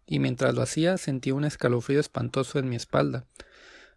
y 0.07 0.19
mientras 0.19 0.55
lo 0.55 0.63
hacía 0.63 0.99
sentí 0.99 1.31
un 1.31 1.45
escalofrío 1.45 2.01
espantoso 2.01 2.59
en 2.59 2.69
mi 2.69 2.77
espalda, 2.77 3.27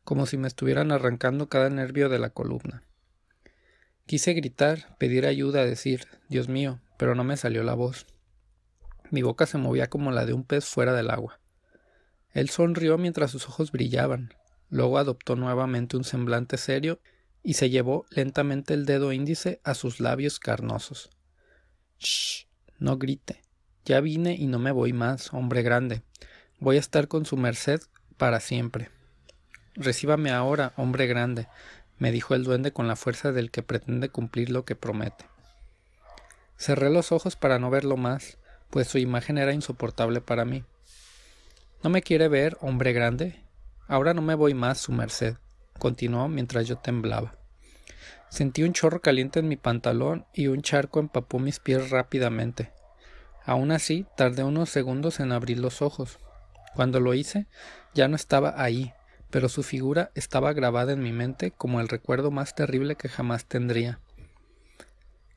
como 0.04 0.25
si 0.25 0.38
me 0.38 0.48
estuvieran 0.48 0.92
arrancando 0.92 1.50
cada 1.50 1.69
nervio 1.69 2.10
de 2.10 2.19
la 2.19 2.30
columna. 2.30 2.83
Quise 4.09 4.33
gritar, 4.33 4.97
pedir 4.97 5.27
ayuda, 5.27 5.63
decir 5.65 6.07
Dios 6.29 6.50
mío, 6.50 6.79
pero 6.97 7.13
no 7.13 7.23
me 7.23 7.38
salió 7.38 7.61
la 7.61 7.75
voz. 7.75 8.07
Mi 9.11 9.21
boca 9.21 9.45
se 9.45 9.59
movía 9.59 9.88
como 9.88 10.09
la 10.09 10.25
de 10.25 10.33
un 10.33 10.44
pez 10.44 10.65
fuera 10.65 10.94
del 10.94 11.11
agua. 11.11 11.39
Él 12.33 12.50
sonrió 12.50 12.97
mientras 12.97 13.29
sus 13.29 13.47
ojos 13.47 13.71
brillaban, 13.71 14.33
luego 14.71 14.97
adoptó 14.97 15.35
nuevamente 15.35 15.95
un 15.95 16.03
semblante 16.03 16.57
serio 16.57 17.00
y 17.44 17.53
se 17.53 17.69
llevó 17.69 18.07
lentamente 18.09 18.73
el 18.73 18.88
dedo 18.88 19.13
índice 19.13 19.61
a 19.63 19.75
sus 19.75 20.00
labios 20.00 20.39
carnosos. 20.39 21.12
Shh, 22.00 22.47
no 22.79 22.97
grite. 22.97 23.44
Ya 23.85 24.01
vine 24.01 24.34
y 24.34 24.48
no 24.48 24.57
me 24.57 24.72
voy 24.72 24.91
más, 24.91 25.31
hombre 25.36 25.62
grande. 25.62 26.01
Voy 26.57 26.77
a 26.77 26.79
estar 26.79 27.07
con 27.10 27.27
su 27.27 27.38
merced 27.38 27.81
para 28.17 28.39
siempre. 28.39 28.89
Recíbame 29.75 30.31
ahora, 30.31 30.74
hombre 30.77 31.05
grande, 31.05 31.48
me 32.00 32.12
dijo 32.12 32.34
el 32.34 32.44
duende 32.44 32.72
con 32.72 32.88
la 32.88 32.96
fuerza 32.96 33.32
del 33.32 33.51
que 33.51 33.62
pretende 33.62 34.10
cumplir 34.10 34.50
lo 34.50 34.65
que 34.65 34.75
promete. 34.75 35.25
Cerré 36.58 36.89
los 36.89 37.12
ojos 37.12 37.36
para 37.36 37.60
no 37.60 37.70
verlo 37.70 37.98
más, 37.98 38.38
pues 38.70 38.88
su 38.88 38.98
imagen 38.98 39.38
era 39.38 39.53
insoportable 39.53 40.22
para 40.22 40.46
mí. 40.46 40.63
¿No 41.84 41.89
me 41.89 42.01
quiere 42.01 42.27
ver, 42.27 42.58
hombre 42.62 42.94
grande? 42.94 43.44
Ahora 43.88 44.13
no 44.13 44.22
me 44.22 44.36
voy 44.36 44.53
más, 44.53 44.77
su 44.79 44.91
merced, 44.91 45.36
continuó 45.77 46.27
mientras 46.27 46.68
yo 46.68 46.77
temblaba. 46.77 47.36
Sentí 48.29 48.63
un 48.63 48.74
chorro 48.74 49.01
caliente 49.01 49.39
en 49.39 49.48
mi 49.48 49.58
pantalón 49.58 50.25
y 50.34 50.48
un 50.48 50.62
charco 50.62 51.00
empapó 51.00 51.39
mis 51.39 51.60
pies 51.60 51.89
rápidamente. 51.89 52.72
Aún 53.44 53.72
así, 53.72 54.06
tardé 54.15 54.44
unos 54.44 54.70
segundos 54.70 55.20
en 55.20 55.32
abrir 55.32 55.60
los 55.60 55.82
ojos. 55.82 56.20
Cuando 56.75 57.00
lo 57.00 57.13
hice, 57.15 57.48
ya 57.96 58.08
no 58.08 58.15
estaba 58.15 58.62
ahí, 58.62 58.94
pero 59.29 59.50
su 59.50 59.63
figura 59.63 60.12
estaba 60.15 60.53
grabada 60.53 60.93
en 60.93 61.01
mi 61.01 61.12
mente 61.12 61.51
como 61.51 61.79
el 61.79 61.88
recuerdo 61.88 62.31
más 62.31 62.55
terrible 62.55 62.95
que 62.95 63.09
jamás 63.09 63.45
tendría. 63.45 64.00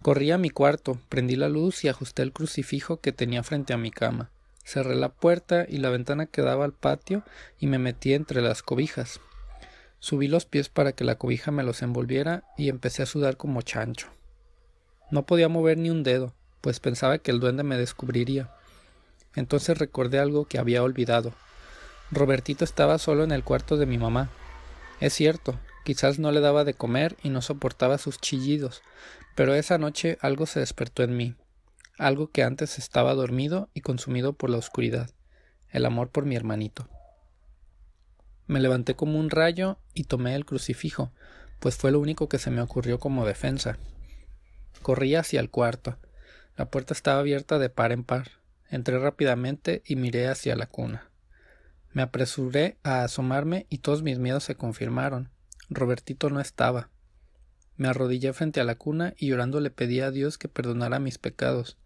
Corrí 0.03 0.31
a 0.33 0.39
mi 0.39 0.51
cuarto, 0.51 0.99
prendí 1.09 1.37
la 1.37 1.49
luz 1.49 1.85
y 1.85 1.89
ajusté 1.89 2.23
el 2.23 2.33
crucifijo 2.33 3.01
que 3.01 3.13
tenía 3.13 3.43
frente 3.43 3.73
a 3.73 3.79
mi 3.79 3.91
cama. 3.91 4.31
Cerré 4.65 4.95
la 4.95 5.11
puerta 5.11 5.67
y 5.69 5.79
la 5.79 5.91
ventana 5.91 6.27
que 6.27 6.43
daba 6.43 6.65
al 6.65 6.73
patio 6.73 7.23
y 7.59 7.67
me 7.67 7.79
metí 7.79 8.15
entre 8.15 8.43
las 8.43 8.63
cobijas. 8.63 9.21
Subí 10.01 10.27
los 10.27 10.47
pies 10.47 10.69
para 10.69 10.93
que 10.93 11.05
la 11.05 11.17
cobija 11.17 11.53
me 11.53 11.63
los 11.63 11.83
envolviera 11.83 12.43
y 12.57 12.69
empecé 12.69 13.03
a 13.03 13.07
sudar 13.07 13.37
como 13.37 13.63
chancho. 13.63 14.09
No 15.13 15.25
podía 15.27 15.49
mover 15.49 15.79
ni 15.79 15.91
un 15.91 16.03
dedo, 16.03 16.35
pues 16.61 16.81
pensaba 16.81 17.19
que 17.19 17.31
el 17.31 17.39
duende 17.39 17.63
me 17.63 17.77
descubriría. 17.77 18.51
Entonces 19.37 19.79
recordé 19.79 20.19
algo 20.19 20.47
que 20.47 20.59
había 20.59 20.83
olvidado. 20.83 21.33
Robertito 22.13 22.63
estaba 22.63 22.99
solo 22.99 23.25
en 23.25 23.33
el 23.33 23.43
cuarto 23.43 23.79
de 23.79 23.87
mi 23.87 23.97
mamá. 23.97 24.29
Es 25.01 25.15
cierto, 25.15 25.59
quizás 25.83 26.19
no 26.19 26.31
le 26.31 26.41
daba 26.41 26.63
de 26.63 26.75
comer 26.75 27.17
y 27.23 27.31
no 27.31 27.41
soportaba 27.41 27.97
sus 27.97 28.19
chillidos, 28.21 28.83
pero 29.35 29.55
esa 29.55 29.79
noche 29.79 30.19
algo 30.21 30.45
se 30.45 30.61
despertó 30.61 31.03
en 31.03 31.17
mí, 31.17 31.35
algo 31.99 32.31
que 32.31 32.43
antes 32.43 32.79
estaba 32.79 33.15
dormido 33.15 33.71
y 33.73 33.81
consumido 33.81 34.35
por 34.35 34.51
la 34.51 34.59
oscuridad, 34.59 35.11
el 35.71 35.87
amor 35.87 36.11
por 36.11 36.27
mi 36.27 36.37
hermanito. 36.37 36.87
Me 38.47 38.61
levanté 38.61 38.95
como 38.95 39.19
un 39.19 39.31
rayo 39.31 39.79
y 39.95 40.05
tomé 40.05 40.35
el 40.35 40.45
crucifijo, 40.45 41.13
pues 41.61 41.77
fue 41.77 41.93
lo 41.93 42.01
único 42.01 42.29
que 42.29 42.39
se 42.39 42.51
me 42.51 42.61
ocurrió 42.61 42.99
como 42.99 43.25
defensa. 43.25 43.79
Corrí 44.83 45.15
hacia 45.15 45.41
el 45.41 45.49
cuarto. 45.49 45.97
La 46.57 46.69
puerta 46.71 46.93
estaba 46.93 47.21
abierta 47.21 47.59
de 47.59 47.71
par 47.71 47.93
en 47.93 48.05
par. 48.05 48.33
Entré 48.69 48.99
rápidamente 48.99 49.83
y 49.87 49.97
miré 49.97 50.29
hacia 50.29 50.57
la 50.57 50.67
cuna. 50.67 51.12
Me 51.93 52.03
apresuré 52.03 52.79
a 52.83 53.05
asomarme 53.05 53.67
y 53.69 53.79
todos 53.79 54.03
mis 54.03 54.19
miedos 54.19 54.45
se 54.45 54.55
confirmaron. 54.55 55.31
Robertito 55.69 56.31
no 56.31 56.41
estaba. 56.41 56.89
Me 57.77 57.89
arrodillé 57.89 58.33
frente 58.33 58.61
a 58.61 58.65
la 58.65 58.77
cuna 58.77 59.15
y 59.17 59.29
llorando 59.29 59.61
le 59.61 59.71
pedí 59.71 60.01
a 60.01 60.11
Dios 60.11 60.39
que 60.39 60.49
perdonara 60.49 60.99
mis 60.99 61.19
pecados, 61.19 61.77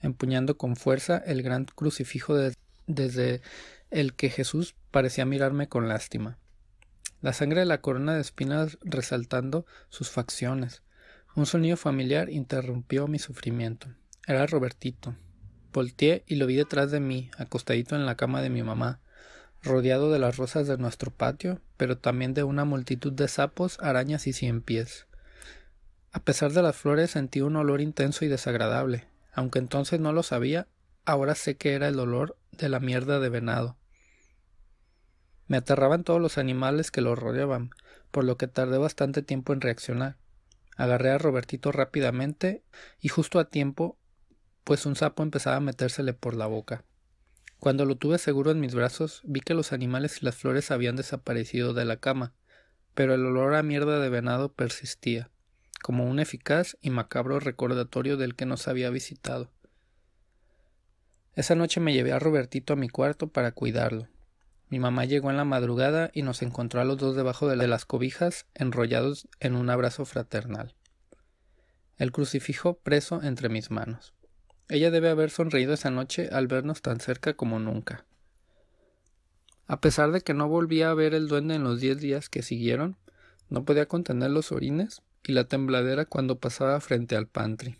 empuñando 0.00 0.56
con 0.56 0.76
fuerza 0.76 1.18
el 1.18 1.42
gran 1.42 1.64
crucifijo 1.64 2.36
desde 2.86 3.40
el 3.90 4.14
que 4.14 4.30
Jesús 4.30 4.74
parecía 4.90 5.24
mirarme 5.24 5.68
con 5.68 5.88
lástima. 5.88 6.38
La 7.20 7.32
sangre 7.32 7.60
de 7.60 7.66
la 7.66 7.80
corona 7.80 8.14
de 8.14 8.20
espinas 8.20 8.78
resaltando 8.82 9.64
sus 9.88 10.10
facciones. 10.10 10.82
Un 11.34 11.46
sonido 11.46 11.76
familiar 11.76 12.28
interrumpió 12.30 13.06
mi 13.06 13.18
sufrimiento. 13.18 13.88
Era 14.26 14.46
Robertito. 14.46 15.14
Volteé 15.72 16.24
y 16.26 16.34
lo 16.34 16.46
vi 16.46 16.56
detrás 16.56 16.90
de 16.90 17.00
mí, 17.00 17.30
acostadito 17.38 17.96
en 17.96 18.06
la 18.06 18.16
cama 18.16 18.42
de 18.42 18.50
mi 18.50 18.62
mamá, 18.62 19.00
rodeado 19.62 20.10
de 20.10 20.18
las 20.18 20.36
rosas 20.36 20.66
de 20.66 20.76
nuestro 20.78 21.10
patio, 21.10 21.60
pero 21.76 21.98
también 21.98 22.34
de 22.34 22.42
una 22.42 22.64
multitud 22.64 23.12
de 23.12 23.28
sapos, 23.28 23.78
arañas 23.80 24.26
y 24.26 24.32
cien 24.32 24.62
pies. 24.62 25.06
A 26.12 26.20
pesar 26.20 26.52
de 26.52 26.62
las 26.62 26.76
flores 26.76 27.12
sentí 27.12 27.40
un 27.40 27.56
olor 27.56 27.80
intenso 27.80 28.24
y 28.24 28.28
desagradable. 28.28 29.06
Aunque 29.32 29.58
entonces 29.58 29.98
no 29.98 30.12
lo 30.12 30.22
sabía, 30.22 30.68
ahora 31.06 31.34
sé 31.34 31.56
que 31.56 31.72
era 31.72 31.88
el 31.88 31.98
olor 31.98 32.36
de 32.50 32.68
la 32.68 32.80
mierda 32.80 33.18
de 33.18 33.30
venado. 33.30 33.76
Me 35.46 35.56
aterraban 35.56 36.04
todos 36.04 36.20
los 36.20 36.38
animales 36.38 36.90
que 36.90 37.00
lo 37.00 37.14
rodeaban, 37.14 37.70
por 38.10 38.24
lo 38.24 38.36
que 38.36 38.46
tardé 38.46 38.78
bastante 38.78 39.22
tiempo 39.22 39.52
en 39.52 39.60
reaccionar. 39.60 40.16
Agarré 40.76 41.10
a 41.10 41.18
Robertito 41.18 41.72
rápidamente 41.72 42.62
y 43.00 43.08
justo 43.08 43.38
a 43.38 43.48
tiempo, 43.48 43.98
pues 44.64 44.86
un 44.86 44.96
sapo 44.96 45.22
empezaba 45.22 45.56
a 45.56 45.60
metérsele 45.60 46.12
por 46.14 46.34
la 46.34 46.46
boca. 46.46 46.84
Cuando 47.62 47.84
lo 47.84 47.94
tuve 47.94 48.18
seguro 48.18 48.50
en 48.50 48.58
mis 48.58 48.74
brazos, 48.74 49.20
vi 49.22 49.38
que 49.38 49.54
los 49.54 49.72
animales 49.72 50.20
y 50.20 50.24
las 50.24 50.34
flores 50.34 50.72
habían 50.72 50.96
desaparecido 50.96 51.74
de 51.74 51.84
la 51.84 51.96
cama, 51.96 52.34
pero 52.92 53.14
el 53.14 53.24
olor 53.24 53.54
a 53.54 53.62
mierda 53.62 54.00
de 54.00 54.08
venado 54.08 54.52
persistía, 54.52 55.30
como 55.80 56.04
un 56.04 56.18
eficaz 56.18 56.76
y 56.80 56.90
macabro 56.90 57.38
recordatorio 57.38 58.16
del 58.16 58.34
que 58.34 58.46
nos 58.46 58.66
había 58.66 58.90
visitado. 58.90 59.52
Esa 61.36 61.54
noche 61.54 61.78
me 61.78 61.92
llevé 61.92 62.10
a 62.10 62.18
Robertito 62.18 62.72
a 62.72 62.76
mi 62.76 62.88
cuarto 62.88 63.28
para 63.28 63.52
cuidarlo. 63.52 64.08
Mi 64.68 64.80
mamá 64.80 65.04
llegó 65.04 65.30
en 65.30 65.36
la 65.36 65.44
madrugada 65.44 66.10
y 66.12 66.22
nos 66.22 66.42
encontró 66.42 66.80
a 66.80 66.84
los 66.84 66.98
dos 66.98 67.14
debajo 67.14 67.46
de 67.46 67.68
las 67.68 67.84
cobijas, 67.84 68.46
enrollados 68.54 69.28
en 69.38 69.54
un 69.54 69.70
abrazo 69.70 70.04
fraternal. 70.04 70.74
El 71.96 72.10
crucifijo 72.10 72.78
preso 72.78 73.22
entre 73.22 73.48
mis 73.48 73.70
manos. 73.70 74.14
Ella 74.72 74.90
debe 74.90 75.10
haber 75.10 75.28
sonreído 75.28 75.74
esa 75.74 75.90
noche 75.90 76.30
al 76.32 76.46
vernos 76.46 76.80
tan 76.80 76.98
cerca 76.98 77.34
como 77.34 77.58
nunca. 77.58 78.06
A 79.66 79.82
pesar 79.82 80.12
de 80.12 80.22
que 80.22 80.32
no 80.32 80.48
volvía 80.48 80.88
a 80.88 80.94
ver 80.94 81.12
el 81.12 81.28
duende 81.28 81.56
en 81.56 81.62
los 81.62 81.78
diez 81.78 81.98
días 82.00 82.30
que 82.30 82.40
siguieron, 82.40 82.96
no 83.50 83.66
podía 83.66 83.84
contener 83.84 84.30
los 84.30 84.50
orines 84.50 85.02
y 85.24 85.32
la 85.32 85.44
tembladera 85.44 86.06
cuando 86.06 86.40
pasaba 86.40 86.80
frente 86.80 87.16
al 87.16 87.26
pantry, 87.26 87.76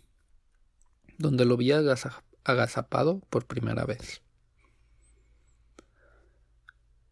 donde 1.17 1.45
lo 1.45 1.57
vi 1.57 1.71
agazapado 1.71 3.21
por 3.31 3.47
primera 3.47 3.85
vez. 3.85 4.21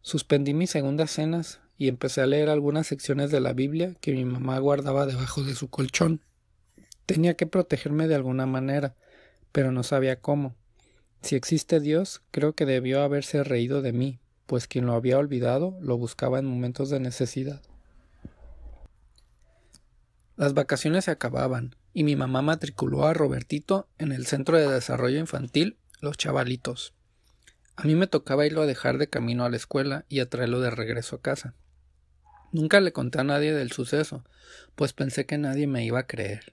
Suspendí 0.00 0.54
mis 0.54 0.70
segundas 0.70 1.10
cenas 1.10 1.58
y 1.76 1.88
empecé 1.88 2.20
a 2.20 2.26
leer 2.26 2.50
algunas 2.50 2.86
secciones 2.86 3.32
de 3.32 3.40
la 3.40 3.52
Biblia 3.52 3.96
que 4.00 4.12
mi 4.12 4.24
mamá 4.24 4.60
guardaba 4.60 5.06
debajo 5.06 5.42
de 5.42 5.56
su 5.56 5.70
colchón. 5.70 6.20
Tenía 7.04 7.34
que 7.34 7.48
protegerme 7.48 8.06
de 8.06 8.14
alguna 8.14 8.46
manera, 8.46 8.94
pero 9.52 9.70
no 9.70 9.82
sabía 9.82 10.20
cómo. 10.20 10.56
Si 11.22 11.36
existe 11.36 11.78
Dios, 11.78 12.22
creo 12.30 12.54
que 12.54 12.66
debió 12.66 13.02
haberse 13.02 13.44
reído 13.44 13.80
de 13.80 13.92
mí, 13.92 14.18
pues 14.46 14.66
quien 14.66 14.86
lo 14.86 14.94
había 14.94 15.18
olvidado 15.18 15.78
lo 15.80 15.96
buscaba 15.96 16.38
en 16.38 16.46
momentos 16.46 16.90
de 16.90 16.98
necesidad. 16.98 17.62
Las 20.36 20.54
vacaciones 20.54 21.04
se 21.04 21.10
acababan, 21.12 21.76
y 21.94 22.04
mi 22.04 22.16
mamá 22.16 22.42
matriculó 22.42 23.04
a 23.04 23.14
Robertito 23.14 23.86
en 23.98 24.12
el 24.12 24.26
Centro 24.26 24.58
de 24.58 24.68
Desarrollo 24.68 25.18
Infantil 25.18 25.76
Los 26.00 26.16
Chavalitos. 26.16 26.94
A 27.76 27.84
mí 27.84 27.94
me 27.94 28.06
tocaba 28.06 28.46
irlo 28.46 28.62
a 28.62 28.66
dejar 28.66 28.98
de 28.98 29.08
camino 29.08 29.44
a 29.44 29.50
la 29.50 29.56
escuela 29.56 30.04
y 30.08 30.20
a 30.20 30.28
traerlo 30.28 30.60
de 30.60 30.70
regreso 30.70 31.16
a 31.16 31.20
casa. 31.20 31.54
Nunca 32.50 32.80
le 32.80 32.92
conté 32.92 33.20
a 33.20 33.24
nadie 33.24 33.52
del 33.52 33.72
suceso, 33.72 34.24
pues 34.74 34.92
pensé 34.92 35.24
que 35.24 35.38
nadie 35.38 35.66
me 35.66 35.84
iba 35.84 36.00
a 36.00 36.06
creer. 36.06 36.52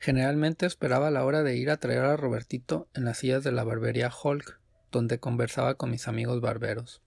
Generalmente 0.00 0.64
esperaba 0.64 1.10
la 1.10 1.26
hora 1.26 1.42
de 1.42 1.56
ir 1.56 1.68
a 1.68 1.76
traer 1.76 2.00
a 2.00 2.16
Robertito 2.16 2.88
en 2.94 3.04
las 3.04 3.18
sillas 3.18 3.44
de 3.44 3.52
la 3.52 3.64
barbería 3.64 4.10
Hulk, 4.10 4.58
donde 4.90 5.20
conversaba 5.20 5.74
con 5.74 5.90
mis 5.90 6.08
amigos 6.08 6.40
barberos. 6.40 7.02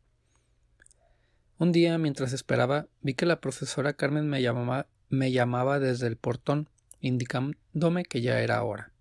Un 1.58 1.72
día, 1.72 1.98
mientras 1.98 2.34
esperaba, 2.34 2.86
vi 3.02 3.16
que 3.16 3.26
la 3.26 3.42
profesora 3.42 3.94
Carmen 3.94 4.30
me 4.30 4.44
llamaba, 4.44 4.86
me 5.10 5.32
llamaba 5.32 5.80
desde 5.80 6.06
el 6.06 6.18
portón, 6.18 6.70
indicándome 7.02 8.06
que 8.06 8.22
ya 8.22 8.42
era 8.42 8.64
hora. 8.64 8.92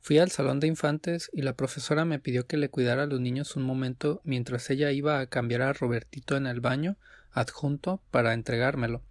Fui 0.00 0.18
al 0.18 0.30
salón 0.30 0.58
de 0.58 0.68
infantes 0.68 1.30
y 1.34 1.42
la 1.42 1.54
profesora 1.54 2.06
me 2.06 2.18
pidió 2.18 2.46
que 2.46 2.56
le 2.56 2.70
cuidara 2.70 3.02
a 3.02 3.06
los 3.06 3.20
niños 3.20 3.56
un 3.56 3.64
momento 3.64 4.22
mientras 4.24 4.70
ella 4.70 4.90
iba 4.92 5.20
a 5.20 5.26
cambiar 5.26 5.60
a 5.60 5.74
Robertito 5.74 6.36
en 6.36 6.46
el 6.46 6.60
baño 6.60 6.96
adjunto 7.32 8.00
para 8.10 8.32
entregármelo. 8.32 9.02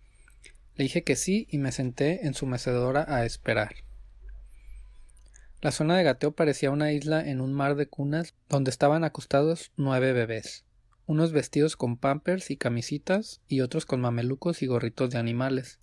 Le 0.75 0.83
dije 0.83 1.03
que 1.03 1.15
sí 1.15 1.47
y 1.49 1.57
me 1.57 1.71
senté 1.71 2.25
en 2.25 2.33
su 2.33 2.45
mecedora 2.47 3.05
a 3.07 3.25
esperar. 3.25 3.75
La 5.61 5.71
zona 5.71 5.97
de 5.97 6.03
gateo 6.03 6.31
parecía 6.31 6.69
una 6.69 6.91
isla 6.91 7.27
en 7.27 7.39
un 7.39 7.53
mar 7.53 7.75
de 7.75 7.87
cunas 7.87 8.35
donde 8.49 8.71
estaban 8.71 9.03
acostados 9.03 9.71
nueve 9.77 10.11
bebés, 10.11 10.65
unos 11.07 11.31
vestidos 11.31 11.77
con 11.77 11.97
pampers 11.97 12.51
y 12.51 12.57
camisitas 12.57 13.41
y 13.47 13.61
otros 13.61 13.85
con 13.85 14.01
mamelucos 14.01 14.61
y 14.61 14.67
gorritos 14.67 15.09
de 15.11 15.17
animales. 15.17 15.79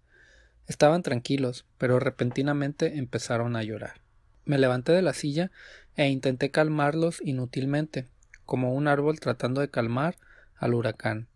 Estaban 0.68 1.02
tranquilos, 1.02 1.64
pero 1.78 1.98
repentinamente 1.98 2.98
empezaron 2.98 3.56
a 3.56 3.62
llorar. 3.62 4.02
Me 4.44 4.58
levanté 4.58 4.92
de 4.92 5.02
la 5.02 5.14
silla 5.14 5.50
e 5.96 6.08
intenté 6.08 6.50
calmarlos 6.50 7.20
inútilmente, 7.24 8.06
como 8.44 8.74
un 8.74 8.88
árbol 8.88 9.20
tratando 9.20 9.60
de 9.62 9.70
calmar 9.70 10.16
al 10.56 10.74
huracán. 10.74 11.28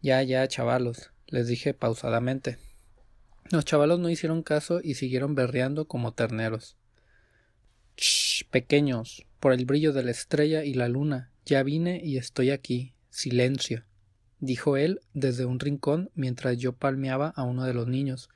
Ya, 0.00 0.22
ya, 0.22 0.46
chavalos, 0.46 1.10
les 1.26 1.48
dije 1.48 1.74
pausadamente. 1.74 2.58
Los 3.50 3.64
chavalos 3.64 3.98
no 3.98 4.10
hicieron 4.10 4.42
caso 4.42 4.80
y 4.82 4.94
siguieron 4.94 5.34
berreando 5.34 5.86
como 5.86 6.12
terneros. 6.12 6.76
Shh, 7.96 8.44
pequeños, 8.50 9.26
por 9.40 9.52
el 9.54 9.64
brillo 9.64 9.94
de 9.94 10.02
la 10.02 10.10
estrella 10.10 10.64
y 10.64 10.74
la 10.74 10.88
luna, 10.88 11.32
ya 11.46 11.62
vine 11.62 12.00
y 12.04 12.18
estoy 12.18 12.50
aquí. 12.50 12.92
Silencio, 13.08 13.84
dijo 14.38 14.76
él 14.76 15.00
desde 15.14 15.46
un 15.46 15.58
rincón 15.60 16.10
mientras 16.14 16.58
yo 16.58 16.74
palmeaba 16.74 17.30
a 17.30 17.42
uno 17.42 17.64
de 17.64 17.72
los 17.72 17.88
niños. 17.88 18.28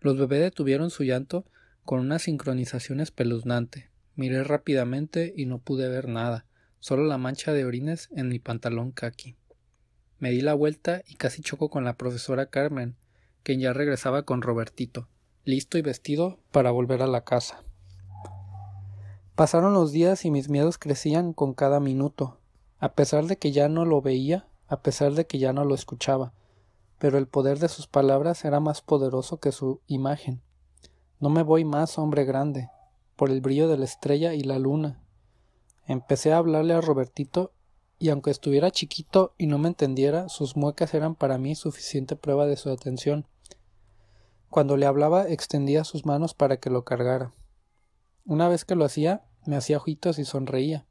Los 0.00 0.18
bebés 0.18 0.40
detuvieron 0.40 0.90
su 0.90 1.04
llanto 1.04 1.46
con 1.84 2.00
una 2.00 2.18
sincronización 2.18 3.00
espeluznante. 3.00 3.88
Miré 4.16 4.42
rápidamente 4.42 5.32
y 5.36 5.46
no 5.46 5.58
pude 5.60 5.88
ver 5.88 6.08
nada, 6.08 6.44
solo 6.80 7.04
la 7.04 7.18
mancha 7.18 7.52
de 7.52 7.64
orines 7.64 8.08
en 8.16 8.28
mi 8.28 8.40
pantalón 8.40 8.90
kaki. 8.90 9.36
Me 10.18 10.30
di 10.30 10.40
la 10.40 10.54
vuelta 10.54 11.02
y 11.06 11.14
casi 11.14 11.40
choco 11.40 11.70
con 11.70 11.84
la 11.84 11.96
profesora 11.96 12.46
Carmen, 12.46 12.96
quien 13.44 13.60
ya 13.60 13.72
regresaba 13.72 14.22
con 14.22 14.42
Robertito, 14.42 15.06
listo 15.44 15.78
y 15.78 15.82
vestido 15.82 16.38
para 16.50 16.70
volver 16.70 17.02
a 17.02 17.06
la 17.06 17.22
casa. 17.22 17.62
Pasaron 19.36 19.74
los 19.74 19.92
días 19.92 20.24
y 20.24 20.30
mis 20.30 20.48
miedos 20.48 20.78
crecían 20.78 21.32
con 21.32 21.54
cada 21.54 21.78
minuto, 21.78 22.38
a 22.80 22.94
pesar 22.94 23.26
de 23.26 23.36
que 23.36 23.52
ya 23.52 23.68
no 23.68 23.84
lo 23.84 24.00
veía, 24.00 24.48
a 24.66 24.80
pesar 24.80 25.12
de 25.12 25.26
que 25.26 25.38
ya 25.38 25.52
no 25.52 25.64
lo 25.64 25.74
escuchaba, 25.74 26.32
pero 26.98 27.18
el 27.18 27.26
poder 27.26 27.58
de 27.58 27.68
sus 27.68 27.86
palabras 27.86 28.44
era 28.44 28.60
más 28.60 28.80
poderoso 28.80 29.38
que 29.38 29.52
su 29.52 29.80
imagen. 29.86 30.40
No 31.20 31.28
me 31.28 31.42
voy 31.42 31.64
más, 31.64 31.98
hombre 31.98 32.24
grande, 32.24 32.70
por 33.16 33.30
el 33.30 33.40
brillo 33.40 33.68
de 33.68 33.76
la 33.76 33.84
estrella 33.84 34.34
y 34.34 34.40
la 34.40 34.58
luna. 34.58 35.00
Empecé 35.86 36.32
a 36.32 36.38
hablarle 36.38 36.72
a 36.72 36.80
Robertito 36.80 37.52
y 37.98 38.08
aunque 38.08 38.30
estuviera 38.30 38.70
chiquito 38.70 39.34
y 39.36 39.46
no 39.46 39.58
me 39.58 39.68
entendiera, 39.68 40.28
sus 40.28 40.56
muecas 40.56 40.94
eran 40.94 41.14
para 41.14 41.38
mí 41.38 41.54
suficiente 41.54 42.16
prueba 42.16 42.46
de 42.46 42.56
su 42.56 42.70
atención. 42.70 43.26
Cuando 44.54 44.76
le 44.76 44.86
hablaba 44.86 45.28
extendía 45.28 45.82
sus 45.82 46.06
manos 46.06 46.32
para 46.32 46.58
que 46.58 46.70
lo 46.70 46.84
cargara. 46.84 47.32
Una 48.24 48.48
vez 48.48 48.64
que 48.64 48.76
lo 48.76 48.84
hacía, 48.84 49.24
me 49.46 49.56
hacía 49.56 49.78
ojitos 49.78 50.20
y 50.20 50.24
sonreía. 50.24 50.86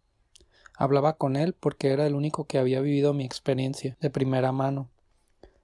Hablaba 0.78 1.14
con 1.14 1.38
él 1.38 1.54
porque 1.58 1.92
era 1.94 2.06
el 2.06 2.14
único 2.14 2.44
que 2.44 2.58
había 2.58 2.82
vivido 2.82 3.14
mi 3.14 3.24
experiencia 3.24 3.96
de 4.02 4.10
primera 4.10 4.52
mano. 4.52 4.90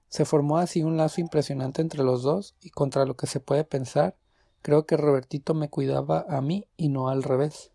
Se 0.08 0.24
formó 0.24 0.56
así 0.56 0.82
un 0.82 0.96
lazo 0.96 1.20
impresionante 1.20 1.82
entre 1.82 2.02
los 2.02 2.22
dos 2.22 2.56
y 2.62 2.70
contra 2.70 3.04
lo 3.04 3.18
que 3.18 3.26
se 3.26 3.38
puede 3.38 3.64
pensar, 3.64 4.16
creo 4.62 4.86
que 4.86 4.96
Robertito 4.96 5.52
me 5.52 5.68
cuidaba 5.68 6.24
a 6.26 6.40
mí 6.40 6.68
y 6.78 6.88
no 6.88 7.10
al 7.10 7.22
revés. 7.22 7.70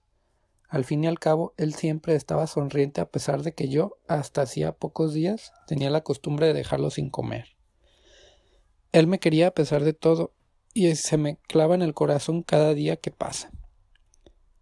Al 0.69 0.85
fin 0.85 1.03
y 1.03 1.07
al 1.07 1.19
cabo, 1.19 1.53
él 1.57 1.75
siempre 1.75 2.15
estaba 2.15 2.47
sonriente 2.47 2.99
a 2.99 3.11
pesar 3.11 3.43
de 3.43 3.53
que 3.53 3.69
yo, 3.69 3.99
hasta 4.07 4.41
hacía 4.41 4.71
pocos 4.71 5.13
días, 5.13 5.53
tenía 5.67 5.91
la 5.91 6.01
costumbre 6.01 6.47
de 6.47 6.53
dejarlo 6.55 6.89
sin 6.89 7.11
comer. 7.11 7.54
Él 8.95 9.07
me 9.07 9.19
quería 9.19 9.47
a 9.47 9.51
pesar 9.51 9.83
de 9.83 9.91
todo, 9.91 10.31
y 10.73 10.95
se 10.95 11.17
me 11.17 11.35
clava 11.49 11.75
en 11.75 11.81
el 11.81 11.93
corazón 11.93 12.43
cada 12.43 12.73
día 12.73 12.95
que 12.95 13.11
pasa. 13.11 13.51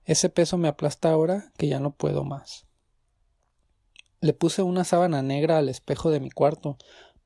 Ese 0.05 0.27
peso 0.27 0.57
me 0.57 0.67
aplasta 0.67 1.11
ahora 1.11 1.53
que 1.55 1.67
ya 1.67 1.79
no 1.79 1.93
puedo 1.93 2.23
más. 2.23 2.65
Le 4.21 4.33
puse 4.33 4.63
una 4.63 4.85
sábana 4.85 5.21
negra 5.21 5.59
al 5.59 5.69
espejo 5.69 6.09
de 6.09 6.19
mi 6.19 6.31
cuarto, 6.31 6.79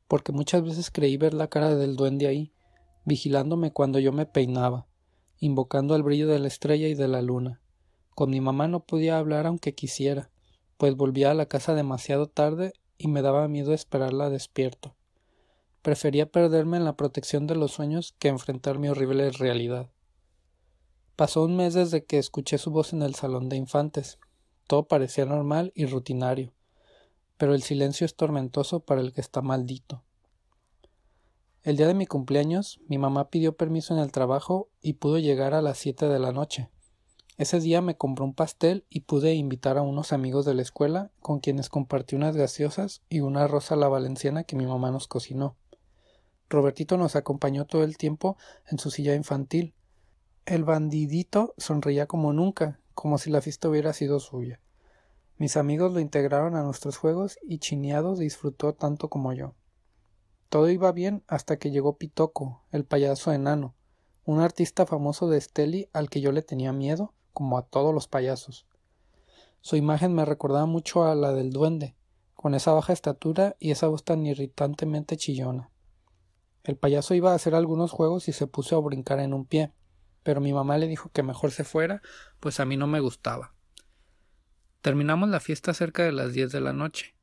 porque 0.09 0.33
muchas 0.33 0.63
veces 0.63 0.91
creí 0.91 1.15
ver 1.15 1.33
la 1.33 1.47
cara 1.47 1.77
del 1.77 1.95
duende 1.95 2.27
ahí, 2.27 2.51
vigilándome 3.05 3.71
cuando 3.71 3.99
yo 3.99 4.11
me 4.11 4.25
peinaba, 4.25 4.85
invocando 5.39 5.95
el 5.95 6.03
brillo 6.03 6.27
de 6.27 6.39
la 6.39 6.49
estrella 6.49 6.89
y 6.89 6.93
de 6.93 7.07
la 7.07 7.21
luna. 7.21 7.61
Con 8.15 8.31
mi 8.31 8.41
mamá 8.41 8.67
no 8.67 8.83
podía 8.83 9.17
hablar 9.17 9.47
aunque 9.47 9.73
quisiera, 9.73 10.29
pues 10.75 10.93
volvía 10.97 11.31
a 11.31 11.35
la 11.35 11.45
casa 11.45 11.73
demasiado 11.73 12.27
tarde 12.27 12.73
y 12.97 13.07
me 13.07 13.21
daba 13.21 13.47
miedo 13.47 13.73
esperarla 13.73 14.29
despierto. 14.29 14.96
Prefería 15.87 16.29
perderme 16.29 16.75
en 16.75 16.83
la 16.83 16.97
protección 16.97 17.47
de 17.47 17.55
los 17.55 17.71
sueños 17.71 18.13
que 18.19 18.27
enfrentar 18.27 18.77
mi 18.77 18.89
horrible 18.89 19.31
realidad. 19.31 19.89
Pasó 21.15 21.45
un 21.45 21.55
mes 21.55 21.75
desde 21.75 22.03
que 22.03 22.17
escuché 22.17 22.57
su 22.57 22.71
voz 22.71 22.91
en 22.91 23.03
el 23.03 23.15
salón 23.15 23.47
de 23.47 23.55
infantes. 23.55 24.19
Todo 24.67 24.89
parecía 24.89 25.25
normal 25.25 25.71
y 25.75 25.85
rutinario, 25.85 26.51
pero 27.37 27.53
el 27.53 27.63
silencio 27.63 28.03
es 28.03 28.17
tormentoso 28.17 28.81
para 28.81 28.99
el 28.99 29.13
que 29.13 29.21
está 29.21 29.41
maldito. 29.41 30.03
El 31.63 31.77
día 31.77 31.87
de 31.87 31.93
mi 31.93 32.05
cumpleaños, 32.05 32.81
mi 32.89 32.97
mamá 32.97 33.29
pidió 33.29 33.55
permiso 33.55 33.93
en 33.93 34.01
el 34.01 34.11
trabajo 34.11 34.67
y 34.81 34.95
pudo 34.95 35.19
llegar 35.19 35.53
a 35.53 35.61
las 35.61 35.77
siete 35.77 36.09
de 36.09 36.19
la 36.19 36.33
noche. 36.33 36.69
Ese 37.37 37.61
día 37.61 37.81
me 37.81 37.95
compró 37.95 38.25
un 38.25 38.33
pastel 38.33 38.85
y 38.89 39.01
pude 39.01 39.35
invitar 39.35 39.77
a 39.77 39.83
unos 39.83 40.11
amigos 40.11 40.43
de 40.43 40.53
la 40.53 40.63
escuela 40.63 41.11
con 41.21 41.39
quienes 41.39 41.69
compartí 41.69 42.17
unas 42.17 42.35
gaseosas 42.35 43.03
y 43.07 43.21
una 43.21 43.47
rosa 43.47 43.75
a 43.75 43.77
la 43.77 43.87
valenciana 43.87 44.43
que 44.43 44.57
mi 44.57 44.65
mamá 44.65 44.91
nos 44.91 45.07
cocinó. 45.07 45.55
Robertito 46.49 46.97
nos 46.97 47.15
acompañó 47.15 47.65
todo 47.65 47.83
el 47.83 47.97
tiempo 47.97 48.37
en 48.69 48.79
su 48.79 48.89
silla 48.89 49.15
infantil. 49.15 49.73
El 50.45 50.63
bandidito 50.63 51.53
sonreía 51.57 52.07
como 52.07 52.31
nunca, 52.31 52.79
como 52.93 53.17
si 53.17 53.29
la 53.29 53.41
fiesta 53.41 53.67
hubiera 53.67 53.93
sido 53.93 54.19
suya. 54.19 54.61
Mis 55.37 55.57
amigos 55.57 55.93
lo 55.93 55.99
integraron 55.99 56.55
a 56.55 56.63
nuestros 56.63 56.97
juegos 56.97 57.37
y 57.43 57.59
Chineado 57.59 58.15
disfrutó 58.15 58.73
tanto 58.73 59.09
como 59.09 59.33
yo. 59.33 59.55
Todo 60.49 60.69
iba 60.69 60.91
bien 60.93 61.23
hasta 61.27 61.57
que 61.57 61.69
llegó 61.69 61.97
Pitoco, 61.97 62.63
el 62.71 62.85
payaso 62.85 63.33
enano, 63.33 63.75
un 64.23 64.39
artista 64.39 64.85
famoso 64.85 65.29
de 65.29 65.39
Steli 65.41 65.89
al 65.93 66.09
que 66.09 66.21
yo 66.21 66.31
le 66.31 66.41
tenía 66.41 66.71
miedo, 66.71 67.13
como 67.33 67.57
a 67.57 67.63
todos 67.63 67.93
los 67.93 68.07
payasos. 68.07 68.65
Su 69.61 69.75
imagen 69.75 70.13
me 70.15 70.25
recordaba 70.25 70.65
mucho 70.65 71.03
a 71.03 71.13
la 71.13 71.33
del 71.33 71.51
duende, 71.51 71.95
con 72.33 72.55
esa 72.55 72.71
baja 72.71 72.93
estatura 72.93 73.57
y 73.59 73.71
esa 73.71 73.87
voz 73.87 74.03
tan 74.03 74.25
irritantemente 74.25 75.17
chillona. 75.17 75.69
El 76.67 76.75
payaso 76.75 77.15
iba 77.15 77.31
a 77.31 77.35
hacer 77.35 77.55
algunos 77.55 77.91
juegos 77.91 78.27
y 78.27 78.33
se 78.33 78.45
puso 78.45 78.75
a 78.75 78.81
brincar 78.81 79.21
en 79.21 79.33
un 79.33 79.45
pie, 79.45 79.71
pero 80.23 80.41
mi 80.41 80.51
mamá 80.51 80.77
le 80.77 80.89
dijo 80.89 81.09
que 81.13 81.23
mejor 81.23 81.51
se 81.51 81.63
fuera, 81.63 82.01
pues 82.41 82.59
a 82.59 82.65
mí 82.65 82.75
no 82.75 82.87
me 82.87 82.99
gustaba. 82.99 83.53
Terminamos 84.81 85.29
la 85.29 85.39
fiesta 85.39 85.73
cerca 85.73 86.03
de 86.03 86.11
las 86.11 86.33
diez 86.33 86.51
de 86.51 86.59
la 86.59 86.73
noche. 86.73 87.15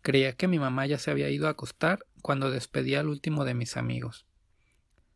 Creía 0.00 0.34
que 0.34 0.46
mi 0.46 0.60
mamá 0.60 0.86
ya 0.86 1.00
se 1.00 1.10
había 1.10 1.28
ido 1.28 1.48
a 1.48 1.50
acostar 1.50 2.06
cuando 2.22 2.52
despedí 2.52 2.94
al 2.94 3.08
último 3.08 3.44
de 3.44 3.54
mis 3.54 3.76
amigos. 3.76 4.26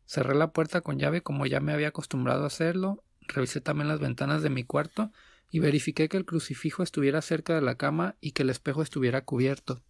Cerré 0.05 0.35
la 0.35 0.51
puerta 0.51 0.81
con 0.81 0.99
llave 0.99 1.21
como 1.21 1.45
ya 1.45 1.61
me 1.61 1.71
había 1.71 1.87
acostumbrado 1.87 2.43
a 2.43 2.47
hacerlo, 2.47 3.05
revisé 3.21 3.61
también 3.61 3.87
las 3.87 4.01
ventanas 4.01 4.43
de 4.43 4.49
mi 4.49 4.65
cuarto 4.65 5.13
y 5.51 5.59
verifiqué 5.59 6.09
que 6.09 6.17
el 6.17 6.25
crucifijo 6.25 6.83
estuviera 6.83 7.21
cerca 7.21 7.55
de 7.55 7.61
la 7.61 7.75
cama 7.75 8.17
y 8.19 8.33
que 8.33 8.43
el 8.43 8.49
espejo 8.49 8.81
estuviera 8.81 9.23
cubierto. 9.23 9.81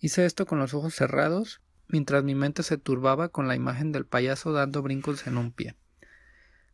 Hice 0.00 0.26
esto 0.26 0.44
con 0.44 0.58
los 0.58 0.74
ojos 0.74 0.96
cerrados, 0.96 1.60
mientras 1.92 2.24
mi 2.24 2.34
mente 2.34 2.64
se 2.64 2.78
turbaba 2.78 3.28
con 3.28 3.46
la 3.46 3.54
imagen 3.54 3.92
del 3.92 4.06
payaso 4.06 4.52
dando 4.52 4.82
brincos 4.82 5.26
en 5.26 5.36
un 5.36 5.52
pie. 5.52 5.76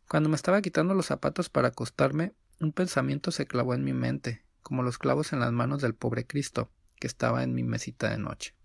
Cuando 0.07 0.29
me 0.29 0.35
estaba 0.35 0.61
quitando 0.61 0.95
los 0.95 1.05
zapatos 1.05 1.49
para 1.49 1.67
acostarme, 1.67 2.33
un 2.59 2.71
pensamiento 2.71 3.31
se 3.31 3.45
clavó 3.45 3.75
en 3.75 3.83
mi 3.83 3.93
mente, 3.93 4.43
como 4.63 4.81
los 4.81 4.97
clavos 4.97 5.33
en 5.33 5.41
las 5.41 5.51
manos 5.51 5.81
del 5.81 5.93
pobre 5.93 6.25
Cristo 6.25 6.71
que 6.99 7.07
estaba 7.07 7.43
en 7.43 7.53
mi 7.53 7.63
mesita 7.63 8.09
de 8.09 8.17
noche. 8.17 8.55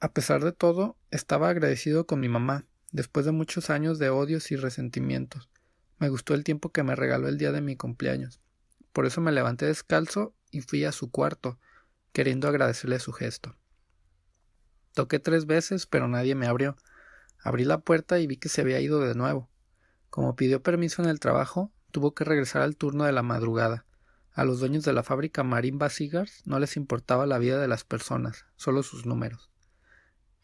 A 0.00 0.12
pesar 0.12 0.42
de 0.42 0.52
todo, 0.52 0.96
estaba 1.10 1.48
agradecido 1.48 2.06
con 2.06 2.20
mi 2.20 2.28
mamá, 2.28 2.64
después 2.92 3.26
de 3.26 3.32
muchos 3.32 3.68
años 3.68 3.98
de 3.98 4.10
odios 4.10 4.50
y 4.52 4.56
resentimientos. 4.56 5.48
Me 5.98 6.08
gustó 6.08 6.34
el 6.34 6.44
tiempo 6.44 6.72
que 6.72 6.82
me 6.82 6.96
regaló 6.96 7.28
el 7.28 7.38
día 7.38 7.52
de 7.52 7.60
mi 7.60 7.76
cumpleaños. 7.76 8.40
Por 8.92 9.06
eso 9.06 9.20
me 9.20 9.32
levanté 9.32 9.66
descalzo 9.66 10.34
y 10.50 10.60
fui 10.60 10.84
a 10.84 10.92
su 10.92 11.10
cuarto, 11.10 11.58
queriendo 12.12 12.48
agradecerle 12.48 13.00
su 13.00 13.12
gesto. 13.12 13.56
Toqué 14.94 15.18
tres 15.18 15.46
veces, 15.46 15.86
pero 15.86 16.06
nadie 16.06 16.36
me 16.36 16.46
abrió. 16.46 16.76
Abrí 17.42 17.64
la 17.64 17.78
puerta 17.78 18.20
y 18.20 18.26
vi 18.26 18.36
que 18.36 18.48
se 18.48 18.60
había 18.60 18.80
ido 18.80 19.00
de 19.00 19.14
nuevo. 19.14 19.50
Como 20.08 20.36
pidió 20.36 20.62
permiso 20.62 21.02
en 21.02 21.08
el 21.08 21.18
trabajo, 21.18 21.72
tuvo 21.90 22.14
que 22.14 22.24
regresar 22.24 22.62
al 22.62 22.76
turno 22.76 23.04
de 23.04 23.12
la 23.12 23.22
madrugada. 23.22 23.84
A 24.32 24.44
los 24.44 24.60
dueños 24.60 24.84
de 24.84 24.92
la 24.92 25.02
fábrica 25.02 25.42
Marimba 25.42 25.90
Cigars 25.90 26.42
no 26.44 26.60
les 26.60 26.76
importaba 26.76 27.26
la 27.26 27.38
vida 27.38 27.60
de 27.60 27.68
las 27.68 27.84
personas, 27.84 28.46
solo 28.56 28.84
sus 28.84 29.04
números. 29.04 29.50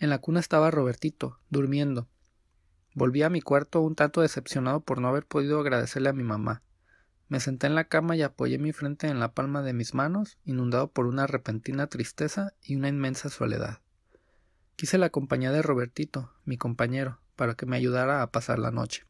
En 0.00 0.10
la 0.10 0.18
cuna 0.18 0.40
estaba 0.40 0.70
Robertito, 0.70 1.38
durmiendo. 1.48 2.08
Volví 2.94 3.22
a 3.22 3.30
mi 3.30 3.40
cuarto 3.40 3.80
un 3.80 3.94
tanto 3.94 4.20
decepcionado 4.20 4.80
por 4.80 5.00
no 5.00 5.08
haber 5.08 5.26
podido 5.26 5.60
agradecerle 5.60 6.08
a 6.08 6.12
mi 6.12 6.24
mamá. 6.24 6.62
Me 7.28 7.38
senté 7.38 7.68
en 7.68 7.76
la 7.76 7.84
cama 7.84 8.16
y 8.16 8.22
apoyé 8.22 8.58
mi 8.58 8.72
frente 8.72 9.06
en 9.06 9.20
la 9.20 9.32
palma 9.32 9.62
de 9.62 9.72
mis 9.72 9.94
manos, 9.94 10.38
inundado 10.44 10.90
por 10.90 11.06
una 11.06 11.28
repentina 11.28 11.86
tristeza 11.86 12.54
y 12.62 12.74
una 12.74 12.88
inmensa 12.88 13.28
soledad. 13.28 13.78
Quise 14.80 14.96
la 14.96 15.10
compañía 15.10 15.52
de 15.52 15.60
Robertito, 15.60 16.32
mi 16.46 16.56
compañero, 16.56 17.20
para 17.36 17.52
que 17.52 17.66
me 17.66 17.76
ayudara 17.76 18.22
a 18.22 18.30
pasar 18.30 18.58
la 18.58 18.70
noche. 18.70 19.04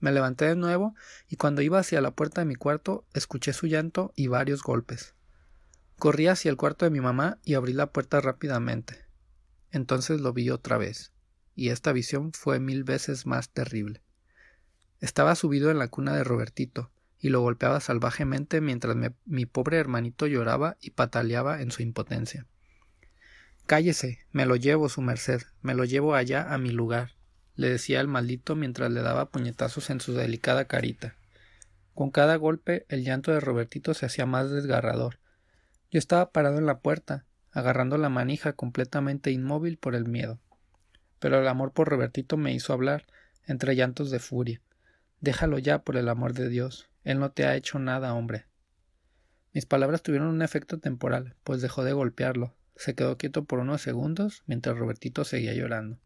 Me 0.00 0.10
levanté 0.10 0.46
de 0.46 0.56
nuevo 0.56 0.96
y 1.28 1.36
cuando 1.36 1.62
iba 1.62 1.78
hacia 1.78 2.00
la 2.00 2.10
puerta 2.10 2.40
de 2.40 2.46
mi 2.46 2.56
cuarto 2.56 3.06
escuché 3.14 3.52
su 3.52 3.68
llanto 3.68 4.12
y 4.16 4.26
varios 4.26 4.64
golpes. 4.64 5.14
Corrí 6.00 6.26
hacia 6.26 6.50
el 6.50 6.56
cuarto 6.56 6.86
de 6.86 6.90
mi 6.90 7.00
mamá 7.00 7.38
y 7.44 7.54
abrí 7.54 7.72
la 7.72 7.92
puerta 7.92 8.20
rápidamente. 8.20 9.06
Entonces 9.70 10.20
lo 10.20 10.32
vi 10.32 10.50
otra 10.50 10.76
vez, 10.76 11.12
y 11.54 11.68
esta 11.68 11.92
visión 11.92 12.32
fue 12.32 12.58
mil 12.58 12.82
veces 12.82 13.26
más 13.26 13.48
terrible. 13.50 14.02
Estaba 14.98 15.36
subido 15.36 15.70
en 15.70 15.78
la 15.78 15.86
cuna 15.86 16.16
de 16.16 16.24
Robertito, 16.24 16.90
y 17.20 17.28
lo 17.28 17.42
golpeaba 17.42 17.78
salvajemente 17.78 18.60
mientras 18.60 18.96
mi 19.24 19.46
pobre 19.46 19.78
hermanito 19.78 20.26
lloraba 20.26 20.78
y 20.80 20.90
pataleaba 20.90 21.62
en 21.62 21.70
su 21.70 21.82
impotencia. 21.82 22.48
Cállese, 23.70 24.18
me 24.32 24.46
lo 24.46 24.56
llevo, 24.56 24.88
su 24.88 25.00
merced, 25.00 25.42
me 25.62 25.74
lo 25.74 25.84
llevo 25.84 26.16
allá 26.16 26.52
a 26.52 26.58
mi 26.58 26.70
lugar 26.70 27.12
le 27.60 27.68
decía 27.68 28.00
el 28.00 28.08
maldito 28.08 28.56
mientras 28.56 28.90
le 28.90 29.02
daba 29.02 29.28
puñetazos 29.28 29.90
en 29.90 30.00
su 30.00 30.14
delicada 30.14 30.64
carita. 30.64 31.14
Con 31.94 32.10
cada 32.10 32.36
golpe 32.36 32.86
el 32.88 33.04
llanto 33.04 33.32
de 33.32 33.40
Robertito 33.40 33.92
se 33.92 34.06
hacía 34.06 34.24
más 34.24 34.50
desgarrador. 34.50 35.18
Yo 35.90 35.98
estaba 35.98 36.30
parado 36.30 36.56
en 36.56 36.64
la 36.64 36.78
puerta, 36.78 37.26
agarrando 37.52 37.98
la 37.98 38.08
manija 38.08 38.54
completamente 38.54 39.30
inmóvil 39.30 39.76
por 39.76 39.94
el 39.94 40.06
miedo. 40.06 40.40
Pero 41.18 41.38
el 41.38 41.48
amor 41.48 41.72
por 41.72 41.90
Robertito 41.90 42.38
me 42.38 42.54
hizo 42.54 42.72
hablar, 42.72 43.04
entre 43.46 43.76
llantos 43.76 44.10
de 44.10 44.20
furia. 44.20 44.62
Déjalo 45.20 45.58
ya, 45.58 45.82
por 45.82 45.98
el 45.98 46.08
amor 46.08 46.32
de 46.32 46.48
Dios. 46.48 46.88
Él 47.04 47.18
no 47.18 47.30
te 47.30 47.44
ha 47.44 47.56
hecho 47.56 47.78
nada, 47.78 48.14
hombre. 48.14 48.46
Mis 49.52 49.66
palabras 49.66 50.02
tuvieron 50.02 50.28
un 50.28 50.40
efecto 50.40 50.78
temporal, 50.78 51.34
pues 51.44 51.60
dejó 51.60 51.84
de 51.84 51.92
golpearlo. 51.92 52.54
Se 52.80 52.94
quedó 52.94 53.18
quieto 53.18 53.44
por 53.44 53.58
unos 53.58 53.82
segundos 53.82 54.42
mientras 54.46 54.78
Robertito 54.78 55.24
seguía 55.24 55.52
llorando. 55.52 55.98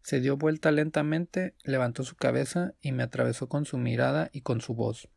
Se 0.00 0.20
dio 0.20 0.36
vuelta 0.36 0.70
lentamente, 0.70 1.56
levantó 1.64 2.04
su 2.04 2.14
cabeza 2.14 2.72
y 2.80 2.92
me 2.92 3.02
atravesó 3.02 3.48
con 3.48 3.64
su 3.64 3.78
mirada 3.78 4.30
y 4.32 4.42
con 4.42 4.60
su 4.60 4.74
voz. 4.74 5.08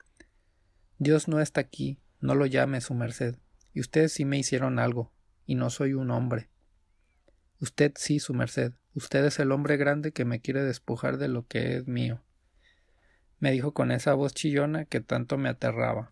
Dios 0.97 1.27
no 1.27 1.39
está 1.39 1.62
aquí, 1.62 1.99
no 2.19 2.33
lo 2.33 2.47
llame 2.47 2.81
su 2.81 2.95
merced, 2.95 3.36
y 3.75 3.79
ustedes 3.79 4.12
sí 4.12 4.25
me 4.25 4.39
hicieron 4.39 4.79
algo, 4.79 5.13
y 5.45 5.53
no 5.53 5.69
soy 5.69 5.93
un 5.93 6.10
hombre. 6.10 6.49
Usted 7.62 7.91
sí, 7.95 8.17
su 8.17 8.33
merced, 8.33 8.73
usted 8.95 9.23
es 9.23 9.38
el 9.38 9.51
hombre 9.51 9.77
grande 9.77 10.13
que 10.13 10.25
me 10.25 10.41
quiere 10.41 10.63
despojar 10.63 11.19
de 11.19 11.27
lo 11.27 11.45
que 11.45 11.75
es 11.75 11.88
mío. 11.88 12.23
Me 13.38 13.51
dijo 13.51 13.71
con 13.71 13.91
esa 13.91 14.15
voz 14.15 14.33
chillona 14.33 14.86
que 14.86 14.99
tanto 14.99 15.38
me 15.38 15.49
aterraba. 15.49 16.12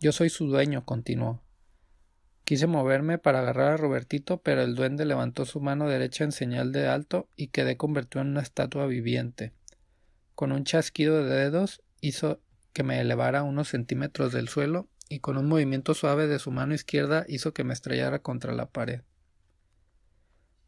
Yo 0.00 0.10
soy 0.10 0.30
su 0.30 0.48
dueño, 0.48 0.84
continuó, 0.84 1.41
Quise 2.44 2.66
moverme 2.66 3.18
para 3.18 3.40
agarrar 3.40 3.72
a 3.72 3.76
Robertito, 3.76 4.38
pero 4.38 4.62
el 4.62 4.74
duende 4.74 5.04
levantó 5.04 5.44
su 5.44 5.60
mano 5.60 5.88
derecha 5.88 6.24
en 6.24 6.32
señal 6.32 6.72
de 6.72 6.88
alto 6.88 7.28
y 7.36 7.48
quedé 7.48 7.76
convertido 7.76 8.22
en 8.22 8.28
una 8.28 8.40
estatua 8.40 8.86
viviente. 8.86 9.52
Con 10.34 10.50
un 10.50 10.64
chasquido 10.64 11.24
de 11.24 11.34
dedos 11.34 11.82
hizo 12.00 12.40
que 12.72 12.82
me 12.82 13.00
elevara 13.00 13.42
unos 13.42 13.68
centímetros 13.68 14.32
del 14.32 14.48
suelo 14.48 14.88
y 15.08 15.20
con 15.20 15.36
un 15.38 15.46
movimiento 15.46 15.94
suave 15.94 16.26
de 16.26 16.38
su 16.38 16.50
mano 16.50 16.74
izquierda 16.74 17.24
hizo 17.28 17.52
que 17.52 17.64
me 17.64 17.74
estrellara 17.74 18.20
contra 18.20 18.52
la 18.52 18.66
pared. 18.66 19.02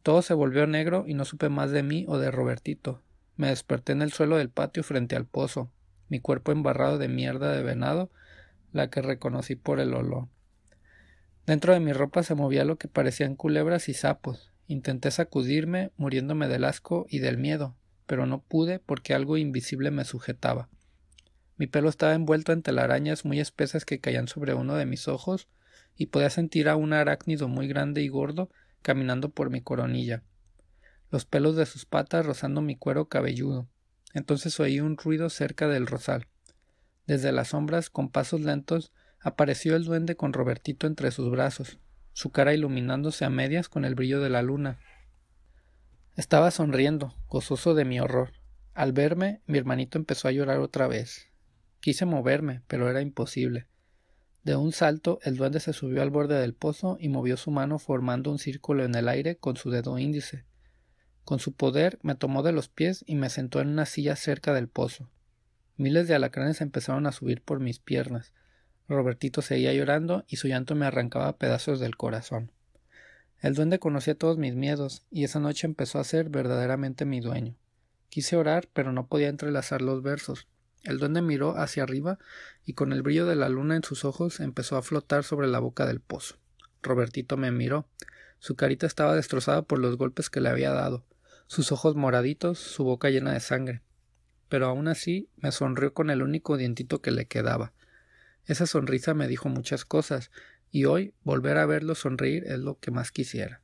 Todo 0.03 0.23
se 0.23 0.35
volvió 0.35 0.67
negro 0.67 1.05
y 1.09 1.15
no 1.15 1.25
supe 1.25 1.49
más 1.49 1.71
de 1.71 1.83
mí 1.83 2.05
o 2.07 2.19
de 2.19 2.31
Robertito. 2.31 3.03
Me 3.37 3.49
desperté 3.49 3.93
en 3.93 4.03
el 4.03 4.13
suelo 4.13 4.37
del 4.37 4.51
patio 4.51 4.85
frente 4.85 5.17
al 5.17 5.25
pozo, 5.25 5.73
mi 6.09 6.21
cuerpo 6.21 6.53
embarrado 6.53 6.99
de 6.99 7.09
mierda 7.09 7.53
de 7.53 7.63
venado, 7.63 8.11
la 8.73 8.91
que 8.91 9.03
reconocí 9.03 9.57
por 9.57 9.81
el 9.81 9.95
olor. 9.95 10.29
Dentro 11.47 11.73
de 11.75 11.81
mi 11.81 11.93
ropa 11.93 12.23
se 12.23 12.35
movía 12.35 12.65
lo 12.65 12.77
que 12.79 12.89
parecían 12.89 13.37
culebras 13.37 13.89
y 13.89 13.95
sapos. 13.95 14.53
Intenté 14.67 15.11
sacudirme, 15.11 15.91
muriéndome 15.97 16.49
del 16.49 16.65
asco 16.65 17.07
y 17.09 17.19
del 17.19 17.37
miedo, 17.37 17.77
pero 18.07 18.25
no 18.25 18.41
pude 18.41 18.79
porque 18.79 19.15
algo 19.15 19.37
invisible 19.37 19.91
me 19.91 20.05
sujetaba. 20.05 20.69
Mi 21.57 21.67
pelo 21.67 21.89
estaba 21.89 22.15
envuelto 22.15 22.53
en 22.53 22.63
telarañas 22.63 23.25
muy 23.25 23.41
espesas 23.41 23.85
que 23.85 24.01
caían 24.01 24.27
sobre 24.27 24.55
uno 24.55 24.75
de 24.75 24.87
mis 24.87 25.07
ojos, 25.07 25.49
y 25.97 26.07
podía 26.07 26.31
sentir 26.31 26.69
a 26.69 26.77
un 26.77 26.93
arácnido 26.93 27.47
muy 27.49 27.69
grande 27.69 28.03
y 28.03 28.09
gordo 28.09 28.51
caminando 28.83 29.31
por 29.31 29.51
mi 29.51 29.61
coronilla, 29.61 30.23
los 31.11 31.25
pelos 31.25 31.57
de 31.57 31.67
sus 31.67 31.87
patas 31.87 32.27
rozando 32.27 32.61
mi 32.61 32.77
cuero 32.77 33.09
cabelludo. 33.09 33.69
Entonces 34.13 34.59
oí 34.61 34.81
un 34.81 34.97
ruido 34.97 35.31
cerca 35.31 35.69
del 35.69 35.87
rosal. 35.87 36.27
Desde 37.07 37.33
las 37.33 37.49
sombras, 37.49 37.91
con 37.91 38.11
pasos 38.11 38.41
lentos, 38.41 38.93
apareció 39.25 39.75
el 39.75 39.85
duende 39.85 40.17
con 40.17 40.33
Robertito 40.33 40.87
entre 40.87 41.11
sus 41.11 41.31
brazos, 41.31 41.79
su 42.13 42.31
cara 42.31 42.55
iluminándose 42.55 43.25
a 43.25 43.31
medias 43.31 43.69
con 43.69 43.85
el 43.85 43.95
brillo 43.95 44.21
de 44.21 44.29
la 44.31 44.43
luna. 44.43 44.79
Estaba 46.15 46.51
sonriendo, 46.51 47.15
gozoso 47.29 47.75
de 47.75 47.87
mi 47.87 47.99
horror. 47.99 48.35
Al 48.75 48.93
verme, 48.93 49.41
mi 49.47 49.59
hermanito 49.59 49.99
empezó 49.99 50.29
a 50.29 50.33
llorar 50.33 50.61
otra 50.61 50.87
vez. 50.87 51.27
Quise 51.81 52.05
moverme, 52.05 52.63
pero 52.69 52.89
era 52.89 53.01
imposible. 53.01 53.67
De 54.43 54.57
un 54.57 54.73
salto, 54.73 55.19
el 55.23 55.37
duende 55.37 55.59
se 55.59 55.73
subió 55.73 56.03
al 56.03 56.11
borde 56.11 56.39
del 56.39 56.55
pozo 56.55 56.99
y 57.01 57.09
movió 57.09 57.39
su 57.39 57.51
mano 57.51 57.79
formando 57.79 58.31
un 58.31 58.39
círculo 58.39 58.85
en 58.85 58.95
el 58.95 59.09
aire 59.09 59.37
con 59.37 59.57
su 59.57 59.71
dedo 59.71 59.99
índice. 59.99 60.45
Con 61.25 61.39
su 61.39 61.55
poder 61.55 61.99
me 62.03 62.15
tomó 62.15 62.43
de 62.43 62.53
los 62.53 62.69
pies 62.69 63.03
y 63.07 63.15
me 63.15 63.31
sentó 63.31 63.63
en 63.63 63.69
una 63.69 63.87
silla 63.87 64.17
cerca 64.17 64.53
del 64.53 64.69
pozo. 64.69 65.09
Miles 65.79 66.09
de 66.09 66.15
alacranes 66.15 66.61
empezaron 66.61 67.07
a 67.07 67.13
subir 67.13 67.41
por 67.41 67.59
mis 67.59 67.79
piernas. 67.79 68.35
Robertito 68.89 69.43
seguía 69.43 69.73
llorando 69.73 70.25
y 70.29 70.37
su 70.37 70.49
llanto 70.49 70.75
me 70.75 70.87
arrancaba 70.87 71.37
pedazos 71.37 71.81
del 71.81 71.97
corazón. 71.97 72.51
El 73.41 73.55
duende 73.55 73.79
conocía 73.79 74.15
todos 74.15 74.39
mis 74.39 74.55
miedos 74.55 75.05
y 75.11 75.25
esa 75.25 75.41
noche 75.41 75.67
empezó 75.67 75.99
a 75.99 76.05
ser 76.05 76.29
verdaderamente 76.29 77.05
mi 77.05 77.21
dueño. 77.21 77.55
Quise 78.09 78.37
orar, 78.37 78.69
pero 78.73 78.93
no 78.93 79.07
podía 79.07 79.29
entrelazar 79.29 79.83
los 79.83 80.03
versos. 80.03 80.47
El 80.83 80.99
duende 80.99 81.23
miró 81.23 81.57
hacia 81.57 81.83
arriba 81.83 82.19
y 82.65 82.75
con 82.75 82.93
el 82.93 83.03
brillo 83.03 83.27
de 83.27 83.37
la 83.37 83.49
luna 83.49 83.77
en 83.77 83.83
sus 83.85 84.05
ojos 84.05 84.41
empezó 84.41 84.77
a 84.77 84.83
flotar 84.83 85.25
sobre 85.25 85.49
la 85.49 85.59
boca 85.59 85.87
del 85.87 86.01
pozo. 86.01 86.37
Robertito 86.83 87.37
me 87.37 87.51
miró. 87.51 87.87
Su 88.39 88.55
carita 88.55 88.87
estaba 88.87 89.17
destrozada 89.17 89.63
por 89.63 89.79
los 89.79 89.97
golpes 89.97 90.29
que 90.29 90.41
le 90.41 90.51
había 90.51 90.71
dado, 90.71 91.05
sus 91.47 91.73
ojos 91.73 91.97
moraditos, 91.97 92.59
su 92.59 92.85
boca 92.85 93.09
llena 93.09 93.33
de 93.33 93.41
sangre. 93.41 93.83
Pero 94.49 94.67
aún 94.67 94.89
así 94.89 95.29
me 95.37 95.53
sonrió 95.53 95.95
con 95.95 96.11
el 96.11 96.23
único 96.23 96.57
dientito 96.57 97.01
que 97.01 97.11
le 97.11 97.27
quedaba. 97.27 97.73
Esa 98.47 98.67
sonrisa 98.67 99.15
me 99.15 99.29
dijo 99.29 99.49
muchas 99.49 99.85
cosas, 99.85 100.31
y 100.71 100.85
hoy 100.87 101.15
volver 101.23 101.57
a 101.57 101.67
verlo 101.67 101.95
sonreír 101.95 102.45
es 102.47 102.59
lo 102.59 102.79
que 102.79 102.91
más 102.91 103.13
quisiera. 103.13 103.63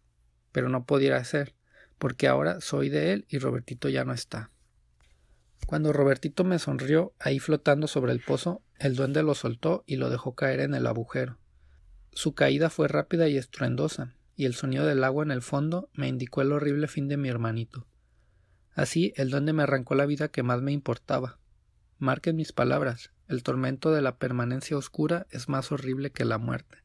Pero 0.53 0.69
no 0.69 0.85
podía 0.85 1.17
hacer, 1.17 1.55
porque 1.99 2.29
ahora 2.29 2.61
soy 2.61 2.89
de 2.89 3.13
él 3.13 3.27
y 3.29 3.39
Robertito 3.39 3.89
ya 3.89 4.05
no 4.05 4.13
está. 4.13 4.51
Cuando 5.67 5.93
Robertito 5.93 6.45
me 6.45 6.59
sonrió, 6.59 7.13
ahí 7.19 7.39
flotando 7.39 7.87
sobre 7.87 8.13
el 8.13 8.21
pozo, 8.21 8.63
el 8.79 8.97
duende 8.97 9.23
lo 9.23 9.35
soltó 9.35 9.85
y 9.87 9.97
lo 9.97 10.09
dejó 10.09 10.35
caer 10.35 10.61
en 10.61 10.75
el 10.75 10.87
agujero. 10.87 11.39
Su 12.13 12.35
caída 12.35 12.71
fue 12.71 12.89
rápida 12.89 13.29
y 13.29 13.37
estruendosa, 13.37 14.17
y 14.35 14.47
el 14.47 14.55
sonido 14.55 14.87
del 14.87 15.05
agua 15.05 15.23
en 15.23 15.31
el 15.31 15.43
fondo 15.43 15.91
me 15.93 16.09
indicó 16.09 16.43
el 16.43 16.53
horrible 16.53 16.89
fin 16.89 17.09
de 17.09 17.17
mi 17.17 17.29
hermanito. 17.29 17.87
Así 18.73 19.13
el 19.17 19.31
duende 19.31 19.53
me 19.53 19.63
arrancó 19.63 19.95
la 19.95 20.07
vida 20.07 20.29
que 20.29 20.43
más 20.43 20.63
me 20.63 20.73
importaba. 20.73 21.39
Marquen 21.99 22.37
mis 22.37 22.53
palabras, 22.53 23.13
el 23.31 23.45
tormento 23.45 23.93
de 23.93 24.03
la 24.03 24.17
permanencia 24.17 24.77
oscura 24.77 25.29
es 25.31 25.49
más 25.49 25.71
horrible 25.71 26.11
que 26.11 26.25
la 26.25 26.39
muerte. 26.39 26.79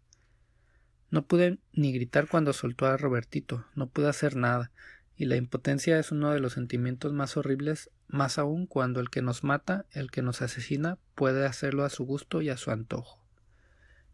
No 1.10 1.26
pude 1.26 1.58
ni 1.74 1.92
gritar 1.92 2.28
cuando 2.28 2.54
soltó 2.54 2.86
a 2.86 2.98
Robertito, 2.98 3.66
no 3.74 3.90
pude 3.90 4.10
hacer 4.10 4.36
nada, 4.36 4.72
y 5.18 5.26
la 5.26 5.38
impotencia 5.38 5.98
es 5.98 6.12
uno 6.12 6.32
de 6.32 6.40
los 6.40 6.54
sentimientos 6.54 7.14
más 7.14 7.36
horribles, 7.36 7.90
más 8.08 8.38
aún 8.38 8.68
cuando 8.68 9.00
el 9.00 9.10
que 9.10 9.24
nos 9.24 9.44
mata, 9.44 9.88
el 9.90 10.12
que 10.12 10.22
nos 10.22 10.44
asesina, 10.44 11.00
puede 11.16 11.48
hacerlo 11.48 11.84
a 11.84 11.90
su 11.90 12.06
gusto 12.06 12.44
y 12.44 12.50
a 12.50 12.58
su 12.58 12.70
antojo. 12.70 13.26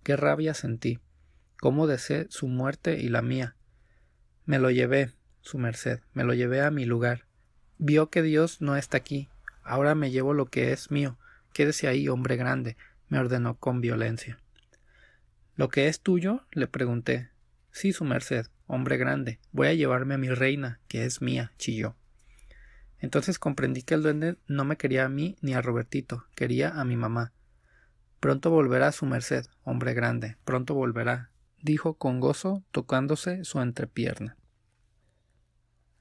Qué 0.02 0.15
rabia 0.15 0.54
sentí, 0.54 1.00
cómo 1.60 1.86
deseé 1.86 2.28
su 2.30 2.48
muerte 2.48 2.98
y 2.98 3.10
la 3.10 3.22
mía. 3.22 3.58
Me 4.46 4.58
lo 4.58 4.72
llevé, 4.72 5.12
su 5.41 5.58
merced, 5.58 6.00
me 6.13 6.24
lo 6.24 6.34
llevé 6.34 6.62
a 6.62 6.72
mi 6.72 6.86
lugar. 6.86 7.26
Vio 7.78 8.10
que 8.10 8.22
Dios 8.22 8.62
no 8.62 8.78
está 8.78 8.96
aquí. 8.96 9.28
Ahora 9.63 9.96
me 9.96 10.12
llevo 10.12 10.34
lo 10.34 10.46
que 10.46 10.72
es 10.72 10.91
mío. 10.91 11.17
Quédese 11.54 11.88
ahí, 11.88 12.08
hombre 12.08 12.36
grande, 12.36 12.78
me 13.10 13.20
ordenó 13.20 13.58
con 13.58 13.82
violencia. 13.82 14.40
¿Lo 15.56 15.70
que 15.70 15.88
es 15.88 16.00
tuyo? 16.00 16.46
le 16.52 16.68
pregunté. 16.68 17.30
Sí, 17.72 17.94
su 17.94 18.04
merced, 18.04 18.48
hombre 18.68 18.98
grande, 18.98 19.40
voy 19.52 19.68
a 19.68 19.74
llevarme 19.74 20.16
a 20.16 20.18
mi 20.18 20.30
reina, 20.30 20.80
que 20.88 21.06
es 21.06 21.22
mía, 21.22 21.54
chilló. 21.58 21.96
Entonces 23.00 23.40
comprendí 23.40 23.82
que 23.82 23.96
el 23.96 24.04
duende 24.04 24.38
no 24.48 24.64
me 24.64 24.78
quería 24.78 25.06
a 25.06 25.10
mí 25.10 25.36
ni 25.42 25.54
a 25.54 25.62
Robertito, 25.62 26.26
quería 26.36 26.70
a 26.70 26.86
mi 26.86 26.96
mamá. 26.96 27.34
Pronto 28.20 28.52
volverá 28.52 28.92
su 28.92 29.06
merced, 29.06 29.46
hombre 29.64 29.94
grande, 29.94 30.38
pronto 30.46 30.76
volverá, 30.76 31.32
dijo 31.62 31.96
con 31.96 32.20
gozo, 32.20 32.64
tocándose 32.72 33.44
su 33.44 33.60
entrepierna. 33.60 34.38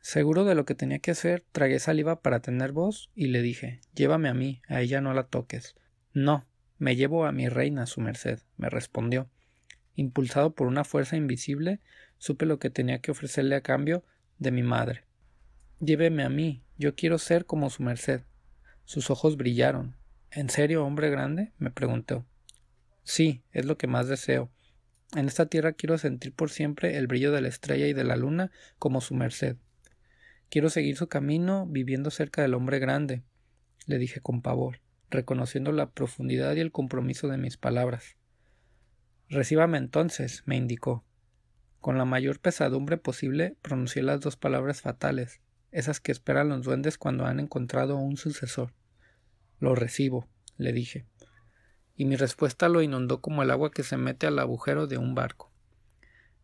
Seguro 0.00 0.44
de 0.44 0.54
lo 0.54 0.64
que 0.64 0.74
tenía 0.74 0.98
que 0.98 1.10
hacer, 1.10 1.44
tragué 1.52 1.78
saliva 1.78 2.22
para 2.22 2.40
tener 2.40 2.72
voz 2.72 3.10
y 3.14 3.28
le 3.28 3.42
dije 3.42 3.80
Llévame 3.94 4.28
a 4.28 4.34
mí, 4.34 4.62
a 4.66 4.80
ella 4.80 5.00
no 5.00 5.12
la 5.12 5.24
toques. 5.24 5.74
No, 6.14 6.46
me 6.78 6.96
llevo 6.96 7.26
a 7.26 7.32
mi 7.32 7.48
reina, 7.48 7.86
su 7.86 8.00
merced, 8.00 8.40
me 8.56 8.70
respondió. 8.70 9.28
Impulsado 9.96 10.54
por 10.54 10.66
una 10.66 10.84
fuerza 10.84 11.16
invisible, 11.16 11.80
supe 12.16 12.46
lo 12.46 12.58
que 12.58 12.70
tenía 12.70 13.00
que 13.00 13.10
ofrecerle 13.10 13.54
a 13.54 13.60
cambio 13.60 14.02
de 14.38 14.50
mi 14.50 14.62
madre. 14.62 15.04
Lléveme 15.80 16.22
a 16.22 16.30
mí, 16.30 16.62
yo 16.78 16.94
quiero 16.94 17.18
ser 17.18 17.44
como 17.44 17.68
su 17.68 17.82
merced. 17.82 18.22
Sus 18.84 19.10
ojos 19.10 19.36
brillaron. 19.36 19.96
¿En 20.30 20.48
serio, 20.48 20.84
hombre 20.84 21.10
grande? 21.10 21.52
me 21.58 21.70
preguntó. 21.70 22.24
Sí, 23.02 23.42
es 23.52 23.66
lo 23.66 23.76
que 23.76 23.86
más 23.86 24.08
deseo. 24.08 24.50
En 25.14 25.26
esta 25.26 25.46
tierra 25.46 25.72
quiero 25.72 25.98
sentir 25.98 26.32
por 26.32 26.50
siempre 26.50 26.96
el 26.96 27.06
brillo 27.06 27.32
de 27.32 27.42
la 27.42 27.48
estrella 27.48 27.86
y 27.86 27.92
de 27.92 28.04
la 28.04 28.16
luna 28.16 28.50
como 28.78 29.00
su 29.00 29.14
merced. 29.14 29.56
Quiero 30.50 30.68
seguir 30.68 30.96
su 30.96 31.06
camino 31.06 31.64
viviendo 31.68 32.10
cerca 32.10 32.42
del 32.42 32.54
hombre 32.54 32.80
grande, 32.80 33.22
le 33.86 33.98
dije 33.98 34.20
con 34.20 34.42
pavor, 34.42 34.80
reconociendo 35.08 35.70
la 35.70 35.90
profundidad 35.90 36.56
y 36.56 36.60
el 36.60 36.72
compromiso 36.72 37.28
de 37.28 37.38
mis 37.38 37.56
palabras. 37.56 38.16
Recíbame 39.28 39.78
entonces, 39.78 40.42
me 40.46 40.56
indicó. 40.56 41.04
Con 41.78 41.98
la 41.98 42.04
mayor 42.04 42.40
pesadumbre 42.40 42.96
posible 42.96 43.56
pronuncié 43.62 44.02
las 44.02 44.20
dos 44.20 44.36
palabras 44.36 44.80
fatales, 44.80 45.40
esas 45.70 46.00
que 46.00 46.10
esperan 46.10 46.48
los 46.48 46.64
duendes 46.64 46.98
cuando 46.98 47.26
han 47.26 47.38
encontrado 47.38 47.96
un 47.96 48.16
sucesor. 48.16 48.74
Lo 49.60 49.76
recibo, 49.76 50.26
le 50.56 50.72
dije. 50.72 51.06
Y 51.94 52.06
mi 52.06 52.16
respuesta 52.16 52.68
lo 52.68 52.82
inundó 52.82 53.20
como 53.20 53.44
el 53.44 53.52
agua 53.52 53.70
que 53.70 53.84
se 53.84 53.96
mete 53.96 54.26
al 54.26 54.40
agujero 54.40 54.88
de 54.88 54.98
un 54.98 55.14
barco. 55.14 55.52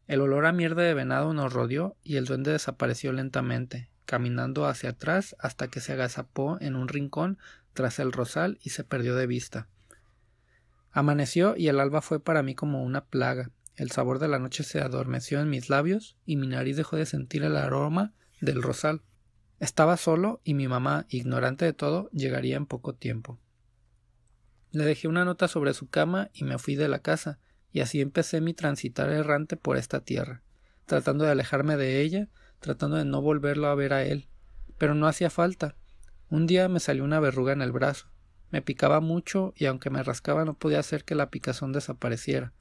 El 0.07 0.21
olor 0.21 0.47
a 0.47 0.53
mierda 0.53 0.83
de 0.83 0.95
venado 0.95 1.35
nos 1.35 1.53
rodeó 1.53 1.97
y 2.05 2.19
el 2.19 2.27
duende 2.27 2.53
desapareció 2.53 3.13
lentamente, 3.13 3.91
caminando 4.07 4.67
hacia 4.67 4.91
atrás 4.91 5.37
hasta 5.39 5.69
que 5.69 5.81
se 5.81 5.93
agazapó 5.93 6.59
en 6.61 6.77
un 6.77 6.89
rincón 6.89 7.39
tras 7.75 7.99
el 7.99 8.13
rosal 8.13 8.59
y 8.63 8.71
se 8.71 8.85
perdió 8.85 9.15
de 9.15 9.27
vista. 9.27 9.69
Amaneció 10.93 11.55
y 11.57 11.69
el 11.69 11.79
alba 11.79 12.01
fue 12.01 12.21
para 12.21 12.43
mí 12.43 12.55
como 12.55 12.83
una 12.83 13.05
plaga, 13.05 13.51
el 13.77 13.91
sabor 13.91 14.19
de 14.19 14.29
la 14.29 14.39
noche 14.39 14.63
se 14.65 14.81
adormeció 14.81 15.39
en 15.41 15.51
mis 15.51 15.69
labios 15.69 16.17
y 16.25 16.37
mi 16.37 16.47
nariz 16.47 16.77
dejó 16.79 16.97
de 16.97 17.05
sentir 17.05 17.45
el 17.45 17.57
aroma 17.57 18.15
del 18.41 18.63
rosal. 18.63 19.03
Estaba 19.61 19.99
solo 19.99 20.41
y 20.45 20.55
mi 20.55 20.67
mamá, 20.67 21.05
ignorante 21.11 21.67
de 21.67 21.75
todo, 21.75 22.09
llegaría 22.11 22.57
en 22.57 22.65
poco 22.65 22.95
tiempo. 22.95 23.39
Le 24.71 24.85
dejé 24.85 25.09
una 25.09 25.27
nota 25.27 25.47
sobre 25.47 25.75
su 25.75 25.89
cama 25.89 26.31
y 26.33 26.45
me 26.45 26.59
fui 26.59 26.75
de 26.75 26.89
la 26.89 27.01
casa, 27.01 27.39
y 27.71 27.81
así 27.81 28.01
empecé 28.01 28.41
mi 28.41 28.55
transitar 28.55 29.11
errante 29.11 29.57
por 29.57 29.77
esta 29.77 30.01
tierra, 30.01 30.43
tratando 30.87 31.25
de 31.25 31.33
alejarme 31.33 31.77
de 31.77 32.01
ella, 32.01 32.29
tratando 32.61 32.97
de 32.97 33.05
no 33.05 33.23
volverlo 33.23 33.69
a 33.69 33.75
ver 33.75 33.93
a 33.93 34.05
él. 34.05 34.29
Pero 34.79 34.95
no 34.95 35.07
hacía 35.07 35.31
falta. 35.31 35.77
Un 36.29 36.47
día 36.47 36.69
me 36.69 36.81
salió 36.81 37.05
una 37.05 37.21
verruga 37.21 37.53
en 37.53 37.63
el 37.63 37.73
brazo. 37.73 38.09
Me 38.51 38.63
picaba 38.63 39.01
mucho 39.01 39.53
y 39.57 39.67
aunque 39.67 39.91
me 39.91 40.03
rascaba 40.03 40.45
no 40.45 40.55
podía 40.55 40.81
hacer 40.81 41.05
que 41.05 41.15
la 41.15 41.31
picazón 41.31 41.73
desapareciera. 41.73 42.53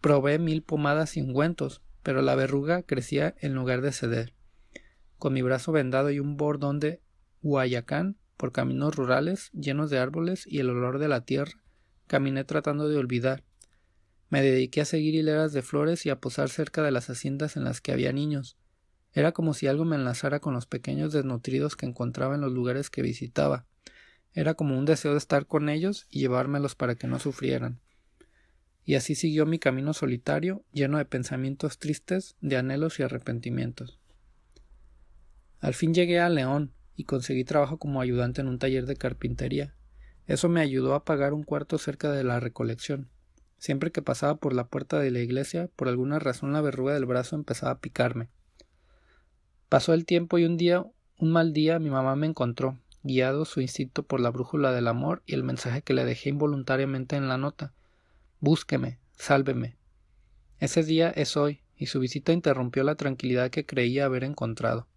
Probé 0.00 0.38
mil 0.38 0.62
pomadas 0.62 1.16
y 1.16 1.22
ungüentos, 1.22 1.82
pero 2.02 2.22
la 2.22 2.34
verruga 2.34 2.82
crecía 2.82 3.34
en 3.40 3.54
lugar 3.54 3.80
de 3.80 3.92
ceder. 3.92 4.34
Con 5.18 5.32
mi 5.32 5.42
brazo 5.42 5.72
vendado 5.72 6.10
y 6.10 6.18
un 6.18 6.36
bordón 6.36 6.80
de 6.80 7.00
Guayacán 7.42 8.16
por 8.36 8.50
caminos 8.50 8.96
rurales 8.96 9.50
llenos 9.52 9.90
de 9.90 9.98
árboles 9.98 10.44
y 10.46 10.58
el 10.58 10.70
olor 10.70 10.98
de 10.98 11.06
la 11.06 11.24
tierra, 11.24 11.62
caminé 12.08 12.42
tratando 12.42 12.88
de 12.88 12.96
olvidar. 12.96 13.44
Me 14.30 14.42
dediqué 14.42 14.80
a 14.80 14.84
seguir 14.84 15.14
hileras 15.14 15.52
de 15.52 15.62
flores 15.62 16.06
y 16.06 16.10
a 16.10 16.20
posar 16.20 16.48
cerca 16.48 16.82
de 16.82 16.90
las 16.90 17.08
haciendas 17.08 17.56
en 17.56 17.64
las 17.64 17.80
que 17.80 17.92
había 17.92 18.12
niños. 18.12 18.56
Era 19.12 19.32
como 19.32 19.54
si 19.54 19.66
algo 19.66 19.84
me 19.84 19.96
enlazara 19.96 20.40
con 20.40 20.54
los 20.54 20.66
pequeños 20.66 21.12
desnutridos 21.12 21.76
que 21.76 21.86
encontraba 21.86 22.34
en 22.34 22.40
los 22.40 22.52
lugares 22.52 22.90
que 22.90 23.02
visitaba. 23.02 23.66
Era 24.34 24.54
como 24.54 24.78
un 24.78 24.84
deseo 24.84 25.12
de 25.12 25.18
estar 25.18 25.46
con 25.46 25.68
ellos 25.68 26.06
y 26.08 26.20
llevármelos 26.20 26.74
para 26.74 26.94
que 26.94 27.06
no 27.06 27.18
sufrieran 27.18 27.80
y 28.84 28.96
así 28.96 29.14
siguió 29.14 29.46
mi 29.46 29.58
camino 29.58 29.92
solitario, 29.92 30.64
lleno 30.72 30.98
de 30.98 31.04
pensamientos 31.04 31.78
tristes, 31.78 32.36
de 32.40 32.56
anhelos 32.56 32.98
y 32.98 33.02
arrepentimientos. 33.02 33.98
Al 35.60 35.74
fin 35.74 35.94
llegué 35.94 36.18
a 36.18 36.28
León 36.28 36.72
y 36.96 37.04
conseguí 37.04 37.44
trabajo 37.44 37.78
como 37.78 38.00
ayudante 38.00 38.40
en 38.40 38.48
un 38.48 38.58
taller 38.58 38.86
de 38.86 38.96
carpintería. 38.96 39.74
Eso 40.26 40.48
me 40.48 40.60
ayudó 40.60 40.94
a 40.94 41.04
pagar 41.04 41.32
un 41.32 41.44
cuarto 41.44 41.78
cerca 41.78 42.10
de 42.10 42.24
la 42.24 42.40
recolección. 42.40 43.08
Siempre 43.58 43.92
que 43.92 44.02
pasaba 44.02 44.36
por 44.36 44.54
la 44.54 44.66
puerta 44.66 44.98
de 44.98 45.12
la 45.12 45.20
iglesia, 45.20 45.70
por 45.76 45.88
alguna 45.88 46.18
razón 46.18 46.52
la 46.52 46.60
verruga 46.60 46.94
del 46.94 47.06
brazo 47.06 47.36
empezaba 47.36 47.72
a 47.72 47.80
picarme. 47.80 48.28
Pasó 49.72 49.94
el 49.94 50.04
tiempo 50.04 50.36
y 50.36 50.44
un 50.44 50.58
día, 50.58 50.84
un 51.16 51.32
mal 51.32 51.54
día, 51.54 51.78
mi 51.78 51.88
mamá 51.88 52.14
me 52.14 52.26
encontró, 52.26 52.78
guiado 53.04 53.46
su 53.46 53.62
instinto 53.62 54.02
por 54.02 54.20
la 54.20 54.28
brújula 54.28 54.70
del 54.70 54.86
amor 54.86 55.22
y 55.24 55.32
el 55.32 55.44
mensaje 55.44 55.80
que 55.80 55.94
le 55.94 56.04
dejé 56.04 56.28
involuntariamente 56.28 57.16
en 57.16 57.26
la 57.26 57.38
nota. 57.38 57.72
Búsqueme, 58.38 58.98
sálveme. 59.16 59.78
Ese 60.58 60.82
día 60.82 61.08
es 61.08 61.38
hoy, 61.38 61.62
y 61.74 61.86
su 61.86 62.00
visita 62.00 62.34
interrumpió 62.34 62.84
la 62.84 62.96
tranquilidad 62.96 63.48
que 63.48 63.64
creía 63.64 64.04
haber 64.04 64.24
encontrado. 64.24 64.88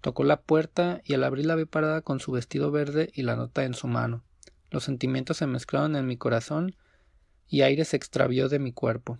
Tocó 0.00 0.22
la 0.22 0.42
puerta 0.42 1.00
y 1.04 1.14
al 1.14 1.24
abrirla 1.24 1.56
vi 1.56 1.64
parada 1.64 2.00
con 2.00 2.20
su 2.20 2.30
vestido 2.30 2.70
verde 2.70 3.10
y 3.14 3.22
la 3.22 3.34
nota 3.34 3.64
en 3.64 3.74
su 3.74 3.88
mano. 3.88 4.22
Los 4.70 4.84
sentimientos 4.84 5.38
se 5.38 5.48
mezclaron 5.48 5.96
en 5.96 6.06
mi 6.06 6.16
corazón 6.16 6.76
y 7.48 7.62
aire 7.62 7.84
se 7.84 7.96
extravió 7.96 8.48
de 8.48 8.60
mi 8.60 8.70
cuerpo. 8.70 9.18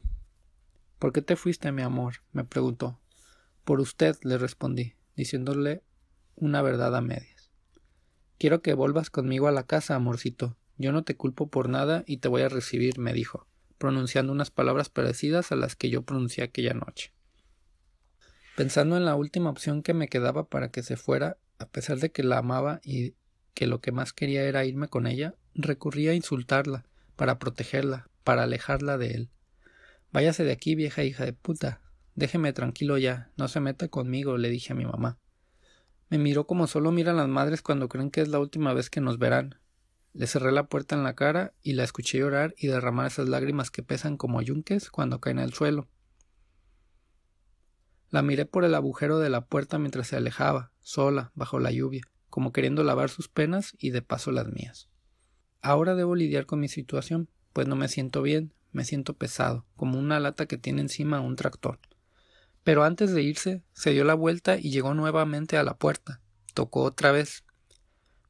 ¿Por 1.00 1.12
qué 1.12 1.20
te 1.20 1.34
fuiste, 1.34 1.72
mi 1.72 1.82
amor? 1.82 2.22
me 2.32 2.44
preguntó. 2.44 3.00
Por 3.64 3.80
usted, 3.80 4.16
le 4.22 4.38
respondí, 4.38 4.94
diciéndole 5.16 5.82
una 6.36 6.62
verdad 6.62 6.94
a 6.94 7.00
medias. 7.00 7.50
Quiero 8.38 8.62
que 8.62 8.74
vuelvas 8.74 9.10
conmigo 9.10 9.48
a 9.48 9.52
la 9.52 9.64
casa, 9.64 9.94
amorcito. 9.94 10.56
Yo 10.76 10.92
no 10.92 11.04
te 11.04 11.16
culpo 11.16 11.48
por 11.48 11.68
nada 11.68 12.04
y 12.06 12.18
te 12.18 12.28
voy 12.28 12.42
a 12.42 12.48
recibir, 12.48 12.98
me 12.98 13.12
dijo, 13.12 13.46
pronunciando 13.78 14.32
unas 14.32 14.50
palabras 14.50 14.88
parecidas 14.88 15.52
a 15.52 15.56
las 15.56 15.76
que 15.76 15.88
yo 15.88 16.02
pronuncié 16.02 16.44
aquella 16.44 16.74
noche. 16.74 17.12
Pensando 18.56 18.96
en 18.96 19.04
la 19.04 19.16
última 19.16 19.50
opción 19.50 19.82
que 19.82 19.94
me 19.94 20.08
quedaba 20.08 20.48
para 20.48 20.70
que 20.70 20.82
se 20.82 20.96
fuera, 20.96 21.38
a 21.58 21.66
pesar 21.66 21.98
de 21.98 22.10
que 22.10 22.22
la 22.22 22.38
amaba 22.38 22.80
y 22.84 23.14
que 23.54 23.66
lo 23.66 23.80
que 23.80 23.92
más 23.92 24.12
quería 24.12 24.42
era 24.42 24.64
irme 24.64 24.88
con 24.88 25.06
ella, 25.06 25.34
recurrí 25.54 26.08
a 26.08 26.14
insultarla, 26.14 26.84
para 27.16 27.38
protegerla, 27.38 28.08
para 28.24 28.42
alejarla 28.42 28.98
de 28.98 29.12
él. 29.12 29.30
Váyase 30.12 30.44
de 30.44 30.52
aquí, 30.52 30.74
vieja 30.74 31.04
hija 31.04 31.24
de 31.24 31.32
puta. 31.32 31.80
Déjeme 32.14 32.52
tranquilo 32.52 32.96
ya, 32.98 33.30
no 33.36 33.48
se 33.48 33.60
meta 33.60 33.88
conmigo, 33.88 34.38
le 34.38 34.48
dije 34.48 34.72
a 34.72 34.76
mi 34.76 34.84
mamá. 34.84 35.18
Me 36.10 36.18
miró 36.18 36.46
como 36.46 36.66
solo 36.66 36.92
miran 36.92 37.16
las 37.16 37.28
madres 37.28 37.60
cuando 37.60 37.88
creen 37.88 38.10
que 38.10 38.20
es 38.20 38.28
la 38.28 38.38
última 38.38 38.72
vez 38.72 38.88
que 38.88 39.00
nos 39.00 39.18
verán. 39.18 39.56
Le 40.12 40.28
cerré 40.28 40.52
la 40.52 40.68
puerta 40.68 40.94
en 40.94 41.02
la 41.02 41.16
cara 41.16 41.54
y 41.60 41.72
la 41.72 41.82
escuché 41.82 42.18
llorar 42.18 42.54
y 42.56 42.68
derramar 42.68 43.06
esas 43.06 43.28
lágrimas 43.28 43.72
que 43.72 43.82
pesan 43.82 44.16
como 44.16 44.40
yunques 44.42 44.90
cuando 44.90 45.20
caen 45.20 45.40
al 45.40 45.52
suelo. 45.52 45.88
La 48.10 48.22
miré 48.22 48.46
por 48.46 48.64
el 48.64 48.76
agujero 48.76 49.18
de 49.18 49.28
la 49.28 49.46
puerta 49.46 49.80
mientras 49.80 50.06
se 50.06 50.16
alejaba, 50.16 50.70
sola, 50.80 51.32
bajo 51.34 51.58
la 51.58 51.72
lluvia, 51.72 52.02
como 52.30 52.52
queriendo 52.52 52.84
lavar 52.84 53.10
sus 53.10 53.28
penas 53.28 53.74
y 53.76 53.90
de 53.90 54.02
paso 54.02 54.30
las 54.30 54.46
mías. 54.46 54.88
Ahora 55.62 55.96
debo 55.96 56.14
lidiar 56.14 56.46
con 56.46 56.60
mi 56.60 56.68
situación, 56.68 57.28
pues 57.52 57.66
no 57.66 57.74
me 57.74 57.88
siento 57.88 58.22
bien, 58.22 58.54
me 58.70 58.84
siento 58.84 59.14
pesado, 59.14 59.66
como 59.74 59.98
una 59.98 60.20
lata 60.20 60.46
que 60.46 60.58
tiene 60.58 60.82
encima 60.82 61.20
un 61.20 61.34
tractor. 61.34 61.80
Pero 62.64 62.82
antes 62.82 63.12
de 63.12 63.22
irse, 63.22 63.62
se 63.72 63.90
dio 63.90 64.04
la 64.04 64.14
vuelta 64.14 64.56
y 64.56 64.70
llegó 64.70 64.94
nuevamente 64.94 65.56
a 65.56 65.62
la 65.62 65.76
puerta. 65.76 66.20
Tocó 66.54 66.82
otra 66.82 67.12
vez. 67.12 67.44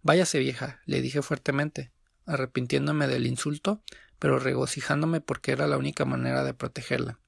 Váyase 0.03 0.39
vieja, 0.39 0.81
le 0.85 1.01
dije 1.01 1.23
fuertemente, 1.23 1.93
arrepintiéndome 2.27 3.07
del 3.07 3.27
insulto, 3.27 3.83
pero 4.19 4.39
regocijándome 4.39 5.21
porque 5.21 5.53
era 5.53 5.67
la 5.67 5.79
única 5.79 6.05
manera 6.05 6.45
de 6.45 6.53
protegerla. 6.53 7.21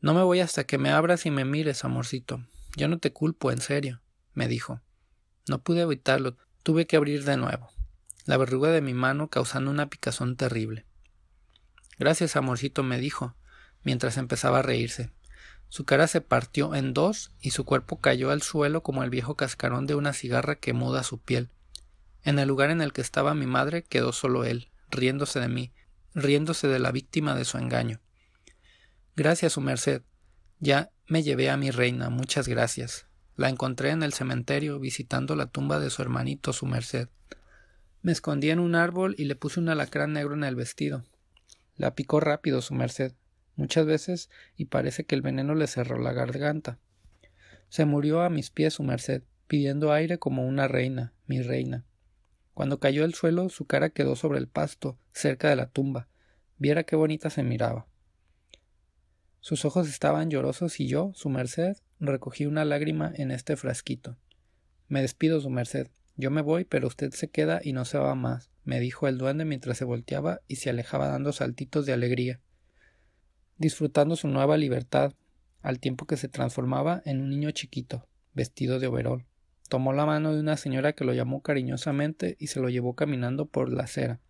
No 0.00 0.14
me 0.14 0.22
voy 0.22 0.40
hasta 0.40 0.64
que 0.64 0.78
me 0.78 0.90
abras 0.90 1.26
y 1.26 1.30
me 1.30 1.44
mires, 1.44 1.84
amorcito. 1.84 2.44
Yo 2.76 2.88
no 2.88 2.98
te 2.98 3.12
culpo, 3.12 3.52
en 3.52 3.60
serio, 3.60 4.02
me 4.32 4.48
dijo. 4.48 4.80
No 5.46 5.62
pude 5.62 5.82
evitarlo, 5.82 6.36
tuve 6.64 6.86
que 6.86 6.96
abrir 6.96 7.24
de 7.24 7.36
nuevo 7.36 7.70
la 8.24 8.36
verruga 8.36 8.70
de 8.70 8.80
mi 8.80 8.94
mano 8.94 9.28
causando 9.28 9.70
una 9.70 9.88
picazón 9.88 10.36
terrible. 10.36 10.86
Gracias, 11.98 12.36
amorcito, 12.36 12.82
me 12.82 12.98
dijo, 12.98 13.36
mientras 13.82 14.16
empezaba 14.16 14.60
a 14.60 14.62
reírse. 14.62 15.10
Su 15.74 15.84
cara 15.84 16.06
se 16.06 16.20
partió 16.20 16.76
en 16.76 16.94
dos 16.94 17.32
y 17.40 17.50
su 17.50 17.64
cuerpo 17.64 17.98
cayó 18.00 18.30
al 18.30 18.42
suelo 18.42 18.84
como 18.84 19.02
el 19.02 19.10
viejo 19.10 19.34
cascarón 19.34 19.86
de 19.86 19.96
una 19.96 20.12
cigarra 20.12 20.54
que 20.54 20.72
muda 20.72 21.02
su 21.02 21.18
piel. 21.18 21.50
En 22.22 22.38
el 22.38 22.46
lugar 22.46 22.70
en 22.70 22.80
el 22.80 22.92
que 22.92 23.00
estaba 23.00 23.34
mi 23.34 23.46
madre 23.46 23.82
quedó 23.82 24.12
solo 24.12 24.44
él, 24.44 24.68
riéndose 24.88 25.40
de 25.40 25.48
mí, 25.48 25.72
riéndose 26.14 26.68
de 26.68 26.78
la 26.78 26.92
víctima 26.92 27.34
de 27.34 27.44
su 27.44 27.58
engaño. 27.58 27.98
Gracias, 29.16 29.54
su 29.54 29.60
merced. 29.60 30.02
Ya 30.60 30.92
me 31.08 31.24
llevé 31.24 31.50
a 31.50 31.56
mi 31.56 31.72
reina, 31.72 32.08
muchas 32.08 32.46
gracias. 32.46 33.08
La 33.34 33.48
encontré 33.48 33.90
en 33.90 34.04
el 34.04 34.12
cementerio 34.12 34.78
visitando 34.78 35.34
la 35.34 35.46
tumba 35.46 35.80
de 35.80 35.90
su 35.90 36.02
hermanito, 36.02 36.52
su 36.52 36.66
merced. 36.66 37.08
Me 38.00 38.12
escondí 38.12 38.50
en 38.50 38.60
un 38.60 38.76
árbol 38.76 39.16
y 39.18 39.24
le 39.24 39.34
puse 39.34 39.58
un 39.58 39.68
alacrán 39.68 40.12
negro 40.12 40.34
en 40.34 40.44
el 40.44 40.54
vestido. 40.54 41.02
La 41.76 41.96
picó 41.96 42.20
rápido 42.20 42.62
su 42.62 42.74
merced, 42.74 43.14
muchas 43.56 43.86
veces, 43.86 44.30
y 44.56 44.66
parece 44.66 45.04
que 45.04 45.14
el 45.14 45.22
veneno 45.22 45.54
le 45.54 45.66
cerró 45.66 45.98
la 45.98 46.12
garganta. 46.12 46.78
Se 47.68 47.84
murió 47.84 48.22
a 48.22 48.30
mis 48.30 48.50
pies 48.50 48.74
su 48.74 48.82
merced, 48.82 49.22
pidiendo 49.46 49.92
aire 49.92 50.18
como 50.18 50.46
una 50.46 50.68
reina, 50.68 51.12
mi 51.26 51.42
reina. 51.42 51.84
Cuando 52.54 52.78
cayó 52.78 53.04
al 53.04 53.14
suelo, 53.14 53.48
su 53.48 53.66
cara 53.66 53.90
quedó 53.90 54.16
sobre 54.16 54.38
el 54.38 54.48
pasto, 54.48 54.98
cerca 55.12 55.50
de 55.50 55.56
la 55.56 55.70
tumba. 55.70 56.08
Viera 56.58 56.84
qué 56.84 56.96
bonita 56.96 57.30
se 57.30 57.42
miraba. 57.42 57.86
Sus 59.40 59.64
ojos 59.64 59.88
estaban 59.88 60.30
llorosos 60.30 60.80
y 60.80 60.86
yo, 60.86 61.12
su 61.14 61.28
merced, 61.28 61.76
recogí 62.00 62.46
una 62.46 62.64
lágrima 62.64 63.12
en 63.14 63.30
este 63.30 63.56
frasquito. 63.56 64.16
Me 64.88 65.02
despido, 65.02 65.40
su 65.40 65.50
merced. 65.50 65.88
Yo 66.16 66.30
me 66.30 66.42
voy, 66.42 66.64
pero 66.64 66.86
usted 66.86 67.10
se 67.10 67.28
queda 67.28 67.60
y 67.62 67.72
no 67.72 67.84
se 67.84 67.98
va 67.98 68.14
más, 68.14 68.50
me 68.64 68.78
dijo 68.78 69.08
el 69.08 69.18
duende 69.18 69.44
mientras 69.44 69.76
se 69.76 69.84
volteaba 69.84 70.40
y 70.46 70.56
se 70.56 70.70
alejaba 70.70 71.08
dando 71.08 71.32
saltitos 71.32 71.86
de 71.86 71.92
alegría, 71.92 72.40
disfrutando 73.58 74.16
su 74.16 74.28
nueva 74.28 74.56
libertad, 74.56 75.12
al 75.62 75.80
tiempo 75.80 76.06
que 76.06 76.16
se 76.16 76.28
transformaba 76.28 77.02
en 77.04 77.20
un 77.20 77.30
niño 77.30 77.50
chiquito, 77.50 78.06
vestido 78.34 78.78
de 78.78 78.86
overol. 78.86 79.24
Tomó 79.68 79.92
la 79.92 80.06
mano 80.06 80.34
de 80.34 80.40
una 80.40 80.56
señora 80.56 80.92
que 80.92 81.04
lo 81.04 81.14
llamó 81.14 81.40
cariñosamente 81.40 82.36
y 82.38 82.48
se 82.48 82.60
lo 82.60 82.68
llevó 82.68 82.94
caminando 82.94 83.46
por 83.46 83.72
la 83.72 83.84
acera. 83.84 84.20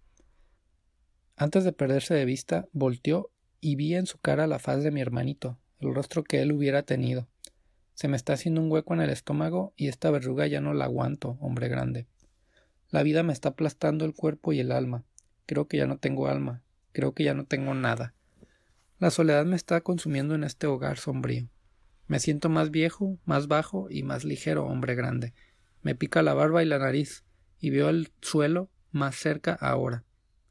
Antes 1.36 1.64
de 1.64 1.72
perderse 1.72 2.14
de 2.14 2.24
vista, 2.24 2.68
volteó 2.72 3.30
y 3.60 3.74
vi 3.74 3.94
en 3.94 4.06
su 4.06 4.18
cara 4.18 4.46
la 4.46 4.58
faz 4.58 4.84
de 4.84 4.92
mi 4.92 5.00
hermanito, 5.00 5.58
el 5.80 5.94
rostro 5.94 6.22
que 6.22 6.40
él 6.40 6.52
hubiera 6.52 6.82
tenido. 6.84 7.26
Se 7.94 8.08
me 8.08 8.16
está 8.16 8.34
haciendo 8.34 8.60
un 8.60 8.70
hueco 8.70 8.94
en 8.94 9.00
el 9.00 9.10
estómago 9.10 9.72
y 9.76 9.88
esta 9.88 10.10
verruga 10.10 10.46
ya 10.46 10.60
no 10.60 10.74
la 10.74 10.84
aguanto, 10.84 11.36
hombre 11.40 11.68
grande. 11.68 12.06
La 12.90 13.02
vida 13.02 13.22
me 13.22 13.32
está 13.32 13.50
aplastando 13.50 14.04
el 14.04 14.14
cuerpo 14.14 14.52
y 14.52 14.60
el 14.60 14.70
alma. 14.70 15.04
Creo 15.46 15.66
que 15.66 15.78
ya 15.78 15.86
no 15.86 15.98
tengo 15.98 16.28
alma. 16.28 16.62
Creo 16.92 17.12
que 17.12 17.24
ya 17.24 17.34
no 17.34 17.44
tengo 17.44 17.74
nada. 17.74 18.14
La 18.98 19.10
soledad 19.10 19.44
me 19.44 19.56
está 19.56 19.80
consumiendo 19.80 20.34
en 20.34 20.44
este 20.44 20.66
hogar 20.66 20.98
sombrío. 20.98 21.48
Me 22.06 22.20
siento 22.20 22.48
más 22.48 22.70
viejo, 22.70 23.18
más 23.24 23.48
bajo 23.48 23.88
y 23.90 24.02
más 24.02 24.24
ligero, 24.24 24.66
hombre 24.66 24.94
grande. 24.94 25.34
Me 25.82 25.94
pica 25.94 26.22
la 26.22 26.34
barba 26.34 26.62
y 26.62 26.66
la 26.66 26.78
nariz, 26.78 27.24
y 27.58 27.70
veo 27.70 27.88
el 27.88 28.12
suelo 28.20 28.70
más 28.92 29.16
cerca 29.16 29.54
ahora. 29.54 30.04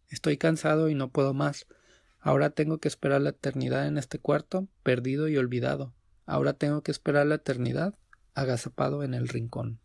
Estoy 0.09 0.37
cansado 0.37 0.89
y 0.89 0.95
no 0.95 1.09
puedo 1.09 1.33
más. 1.33 1.67
Ahora 2.19 2.49
tengo 2.49 2.79
que 2.79 2.87
esperar 2.87 3.21
la 3.21 3.29
eternidad 3.29 3.87
en 3.87 3.97
este 3.97 4.19
cuarto, 4.19 4.67
perdido 4.83 5.27
y 5.27 5.37
olvidado, 5.37 5.93
Ahora 6.25 6.53
tengo 6.53 6.81
que 6.81 6.91
esperar 6.91 7.27
la 7.27 7.35
eternidad 7.35 7.95
agazapado 8.33 9.03
en 9.03 9.13
el 9.13 9.27
rincón. 9.27 9.79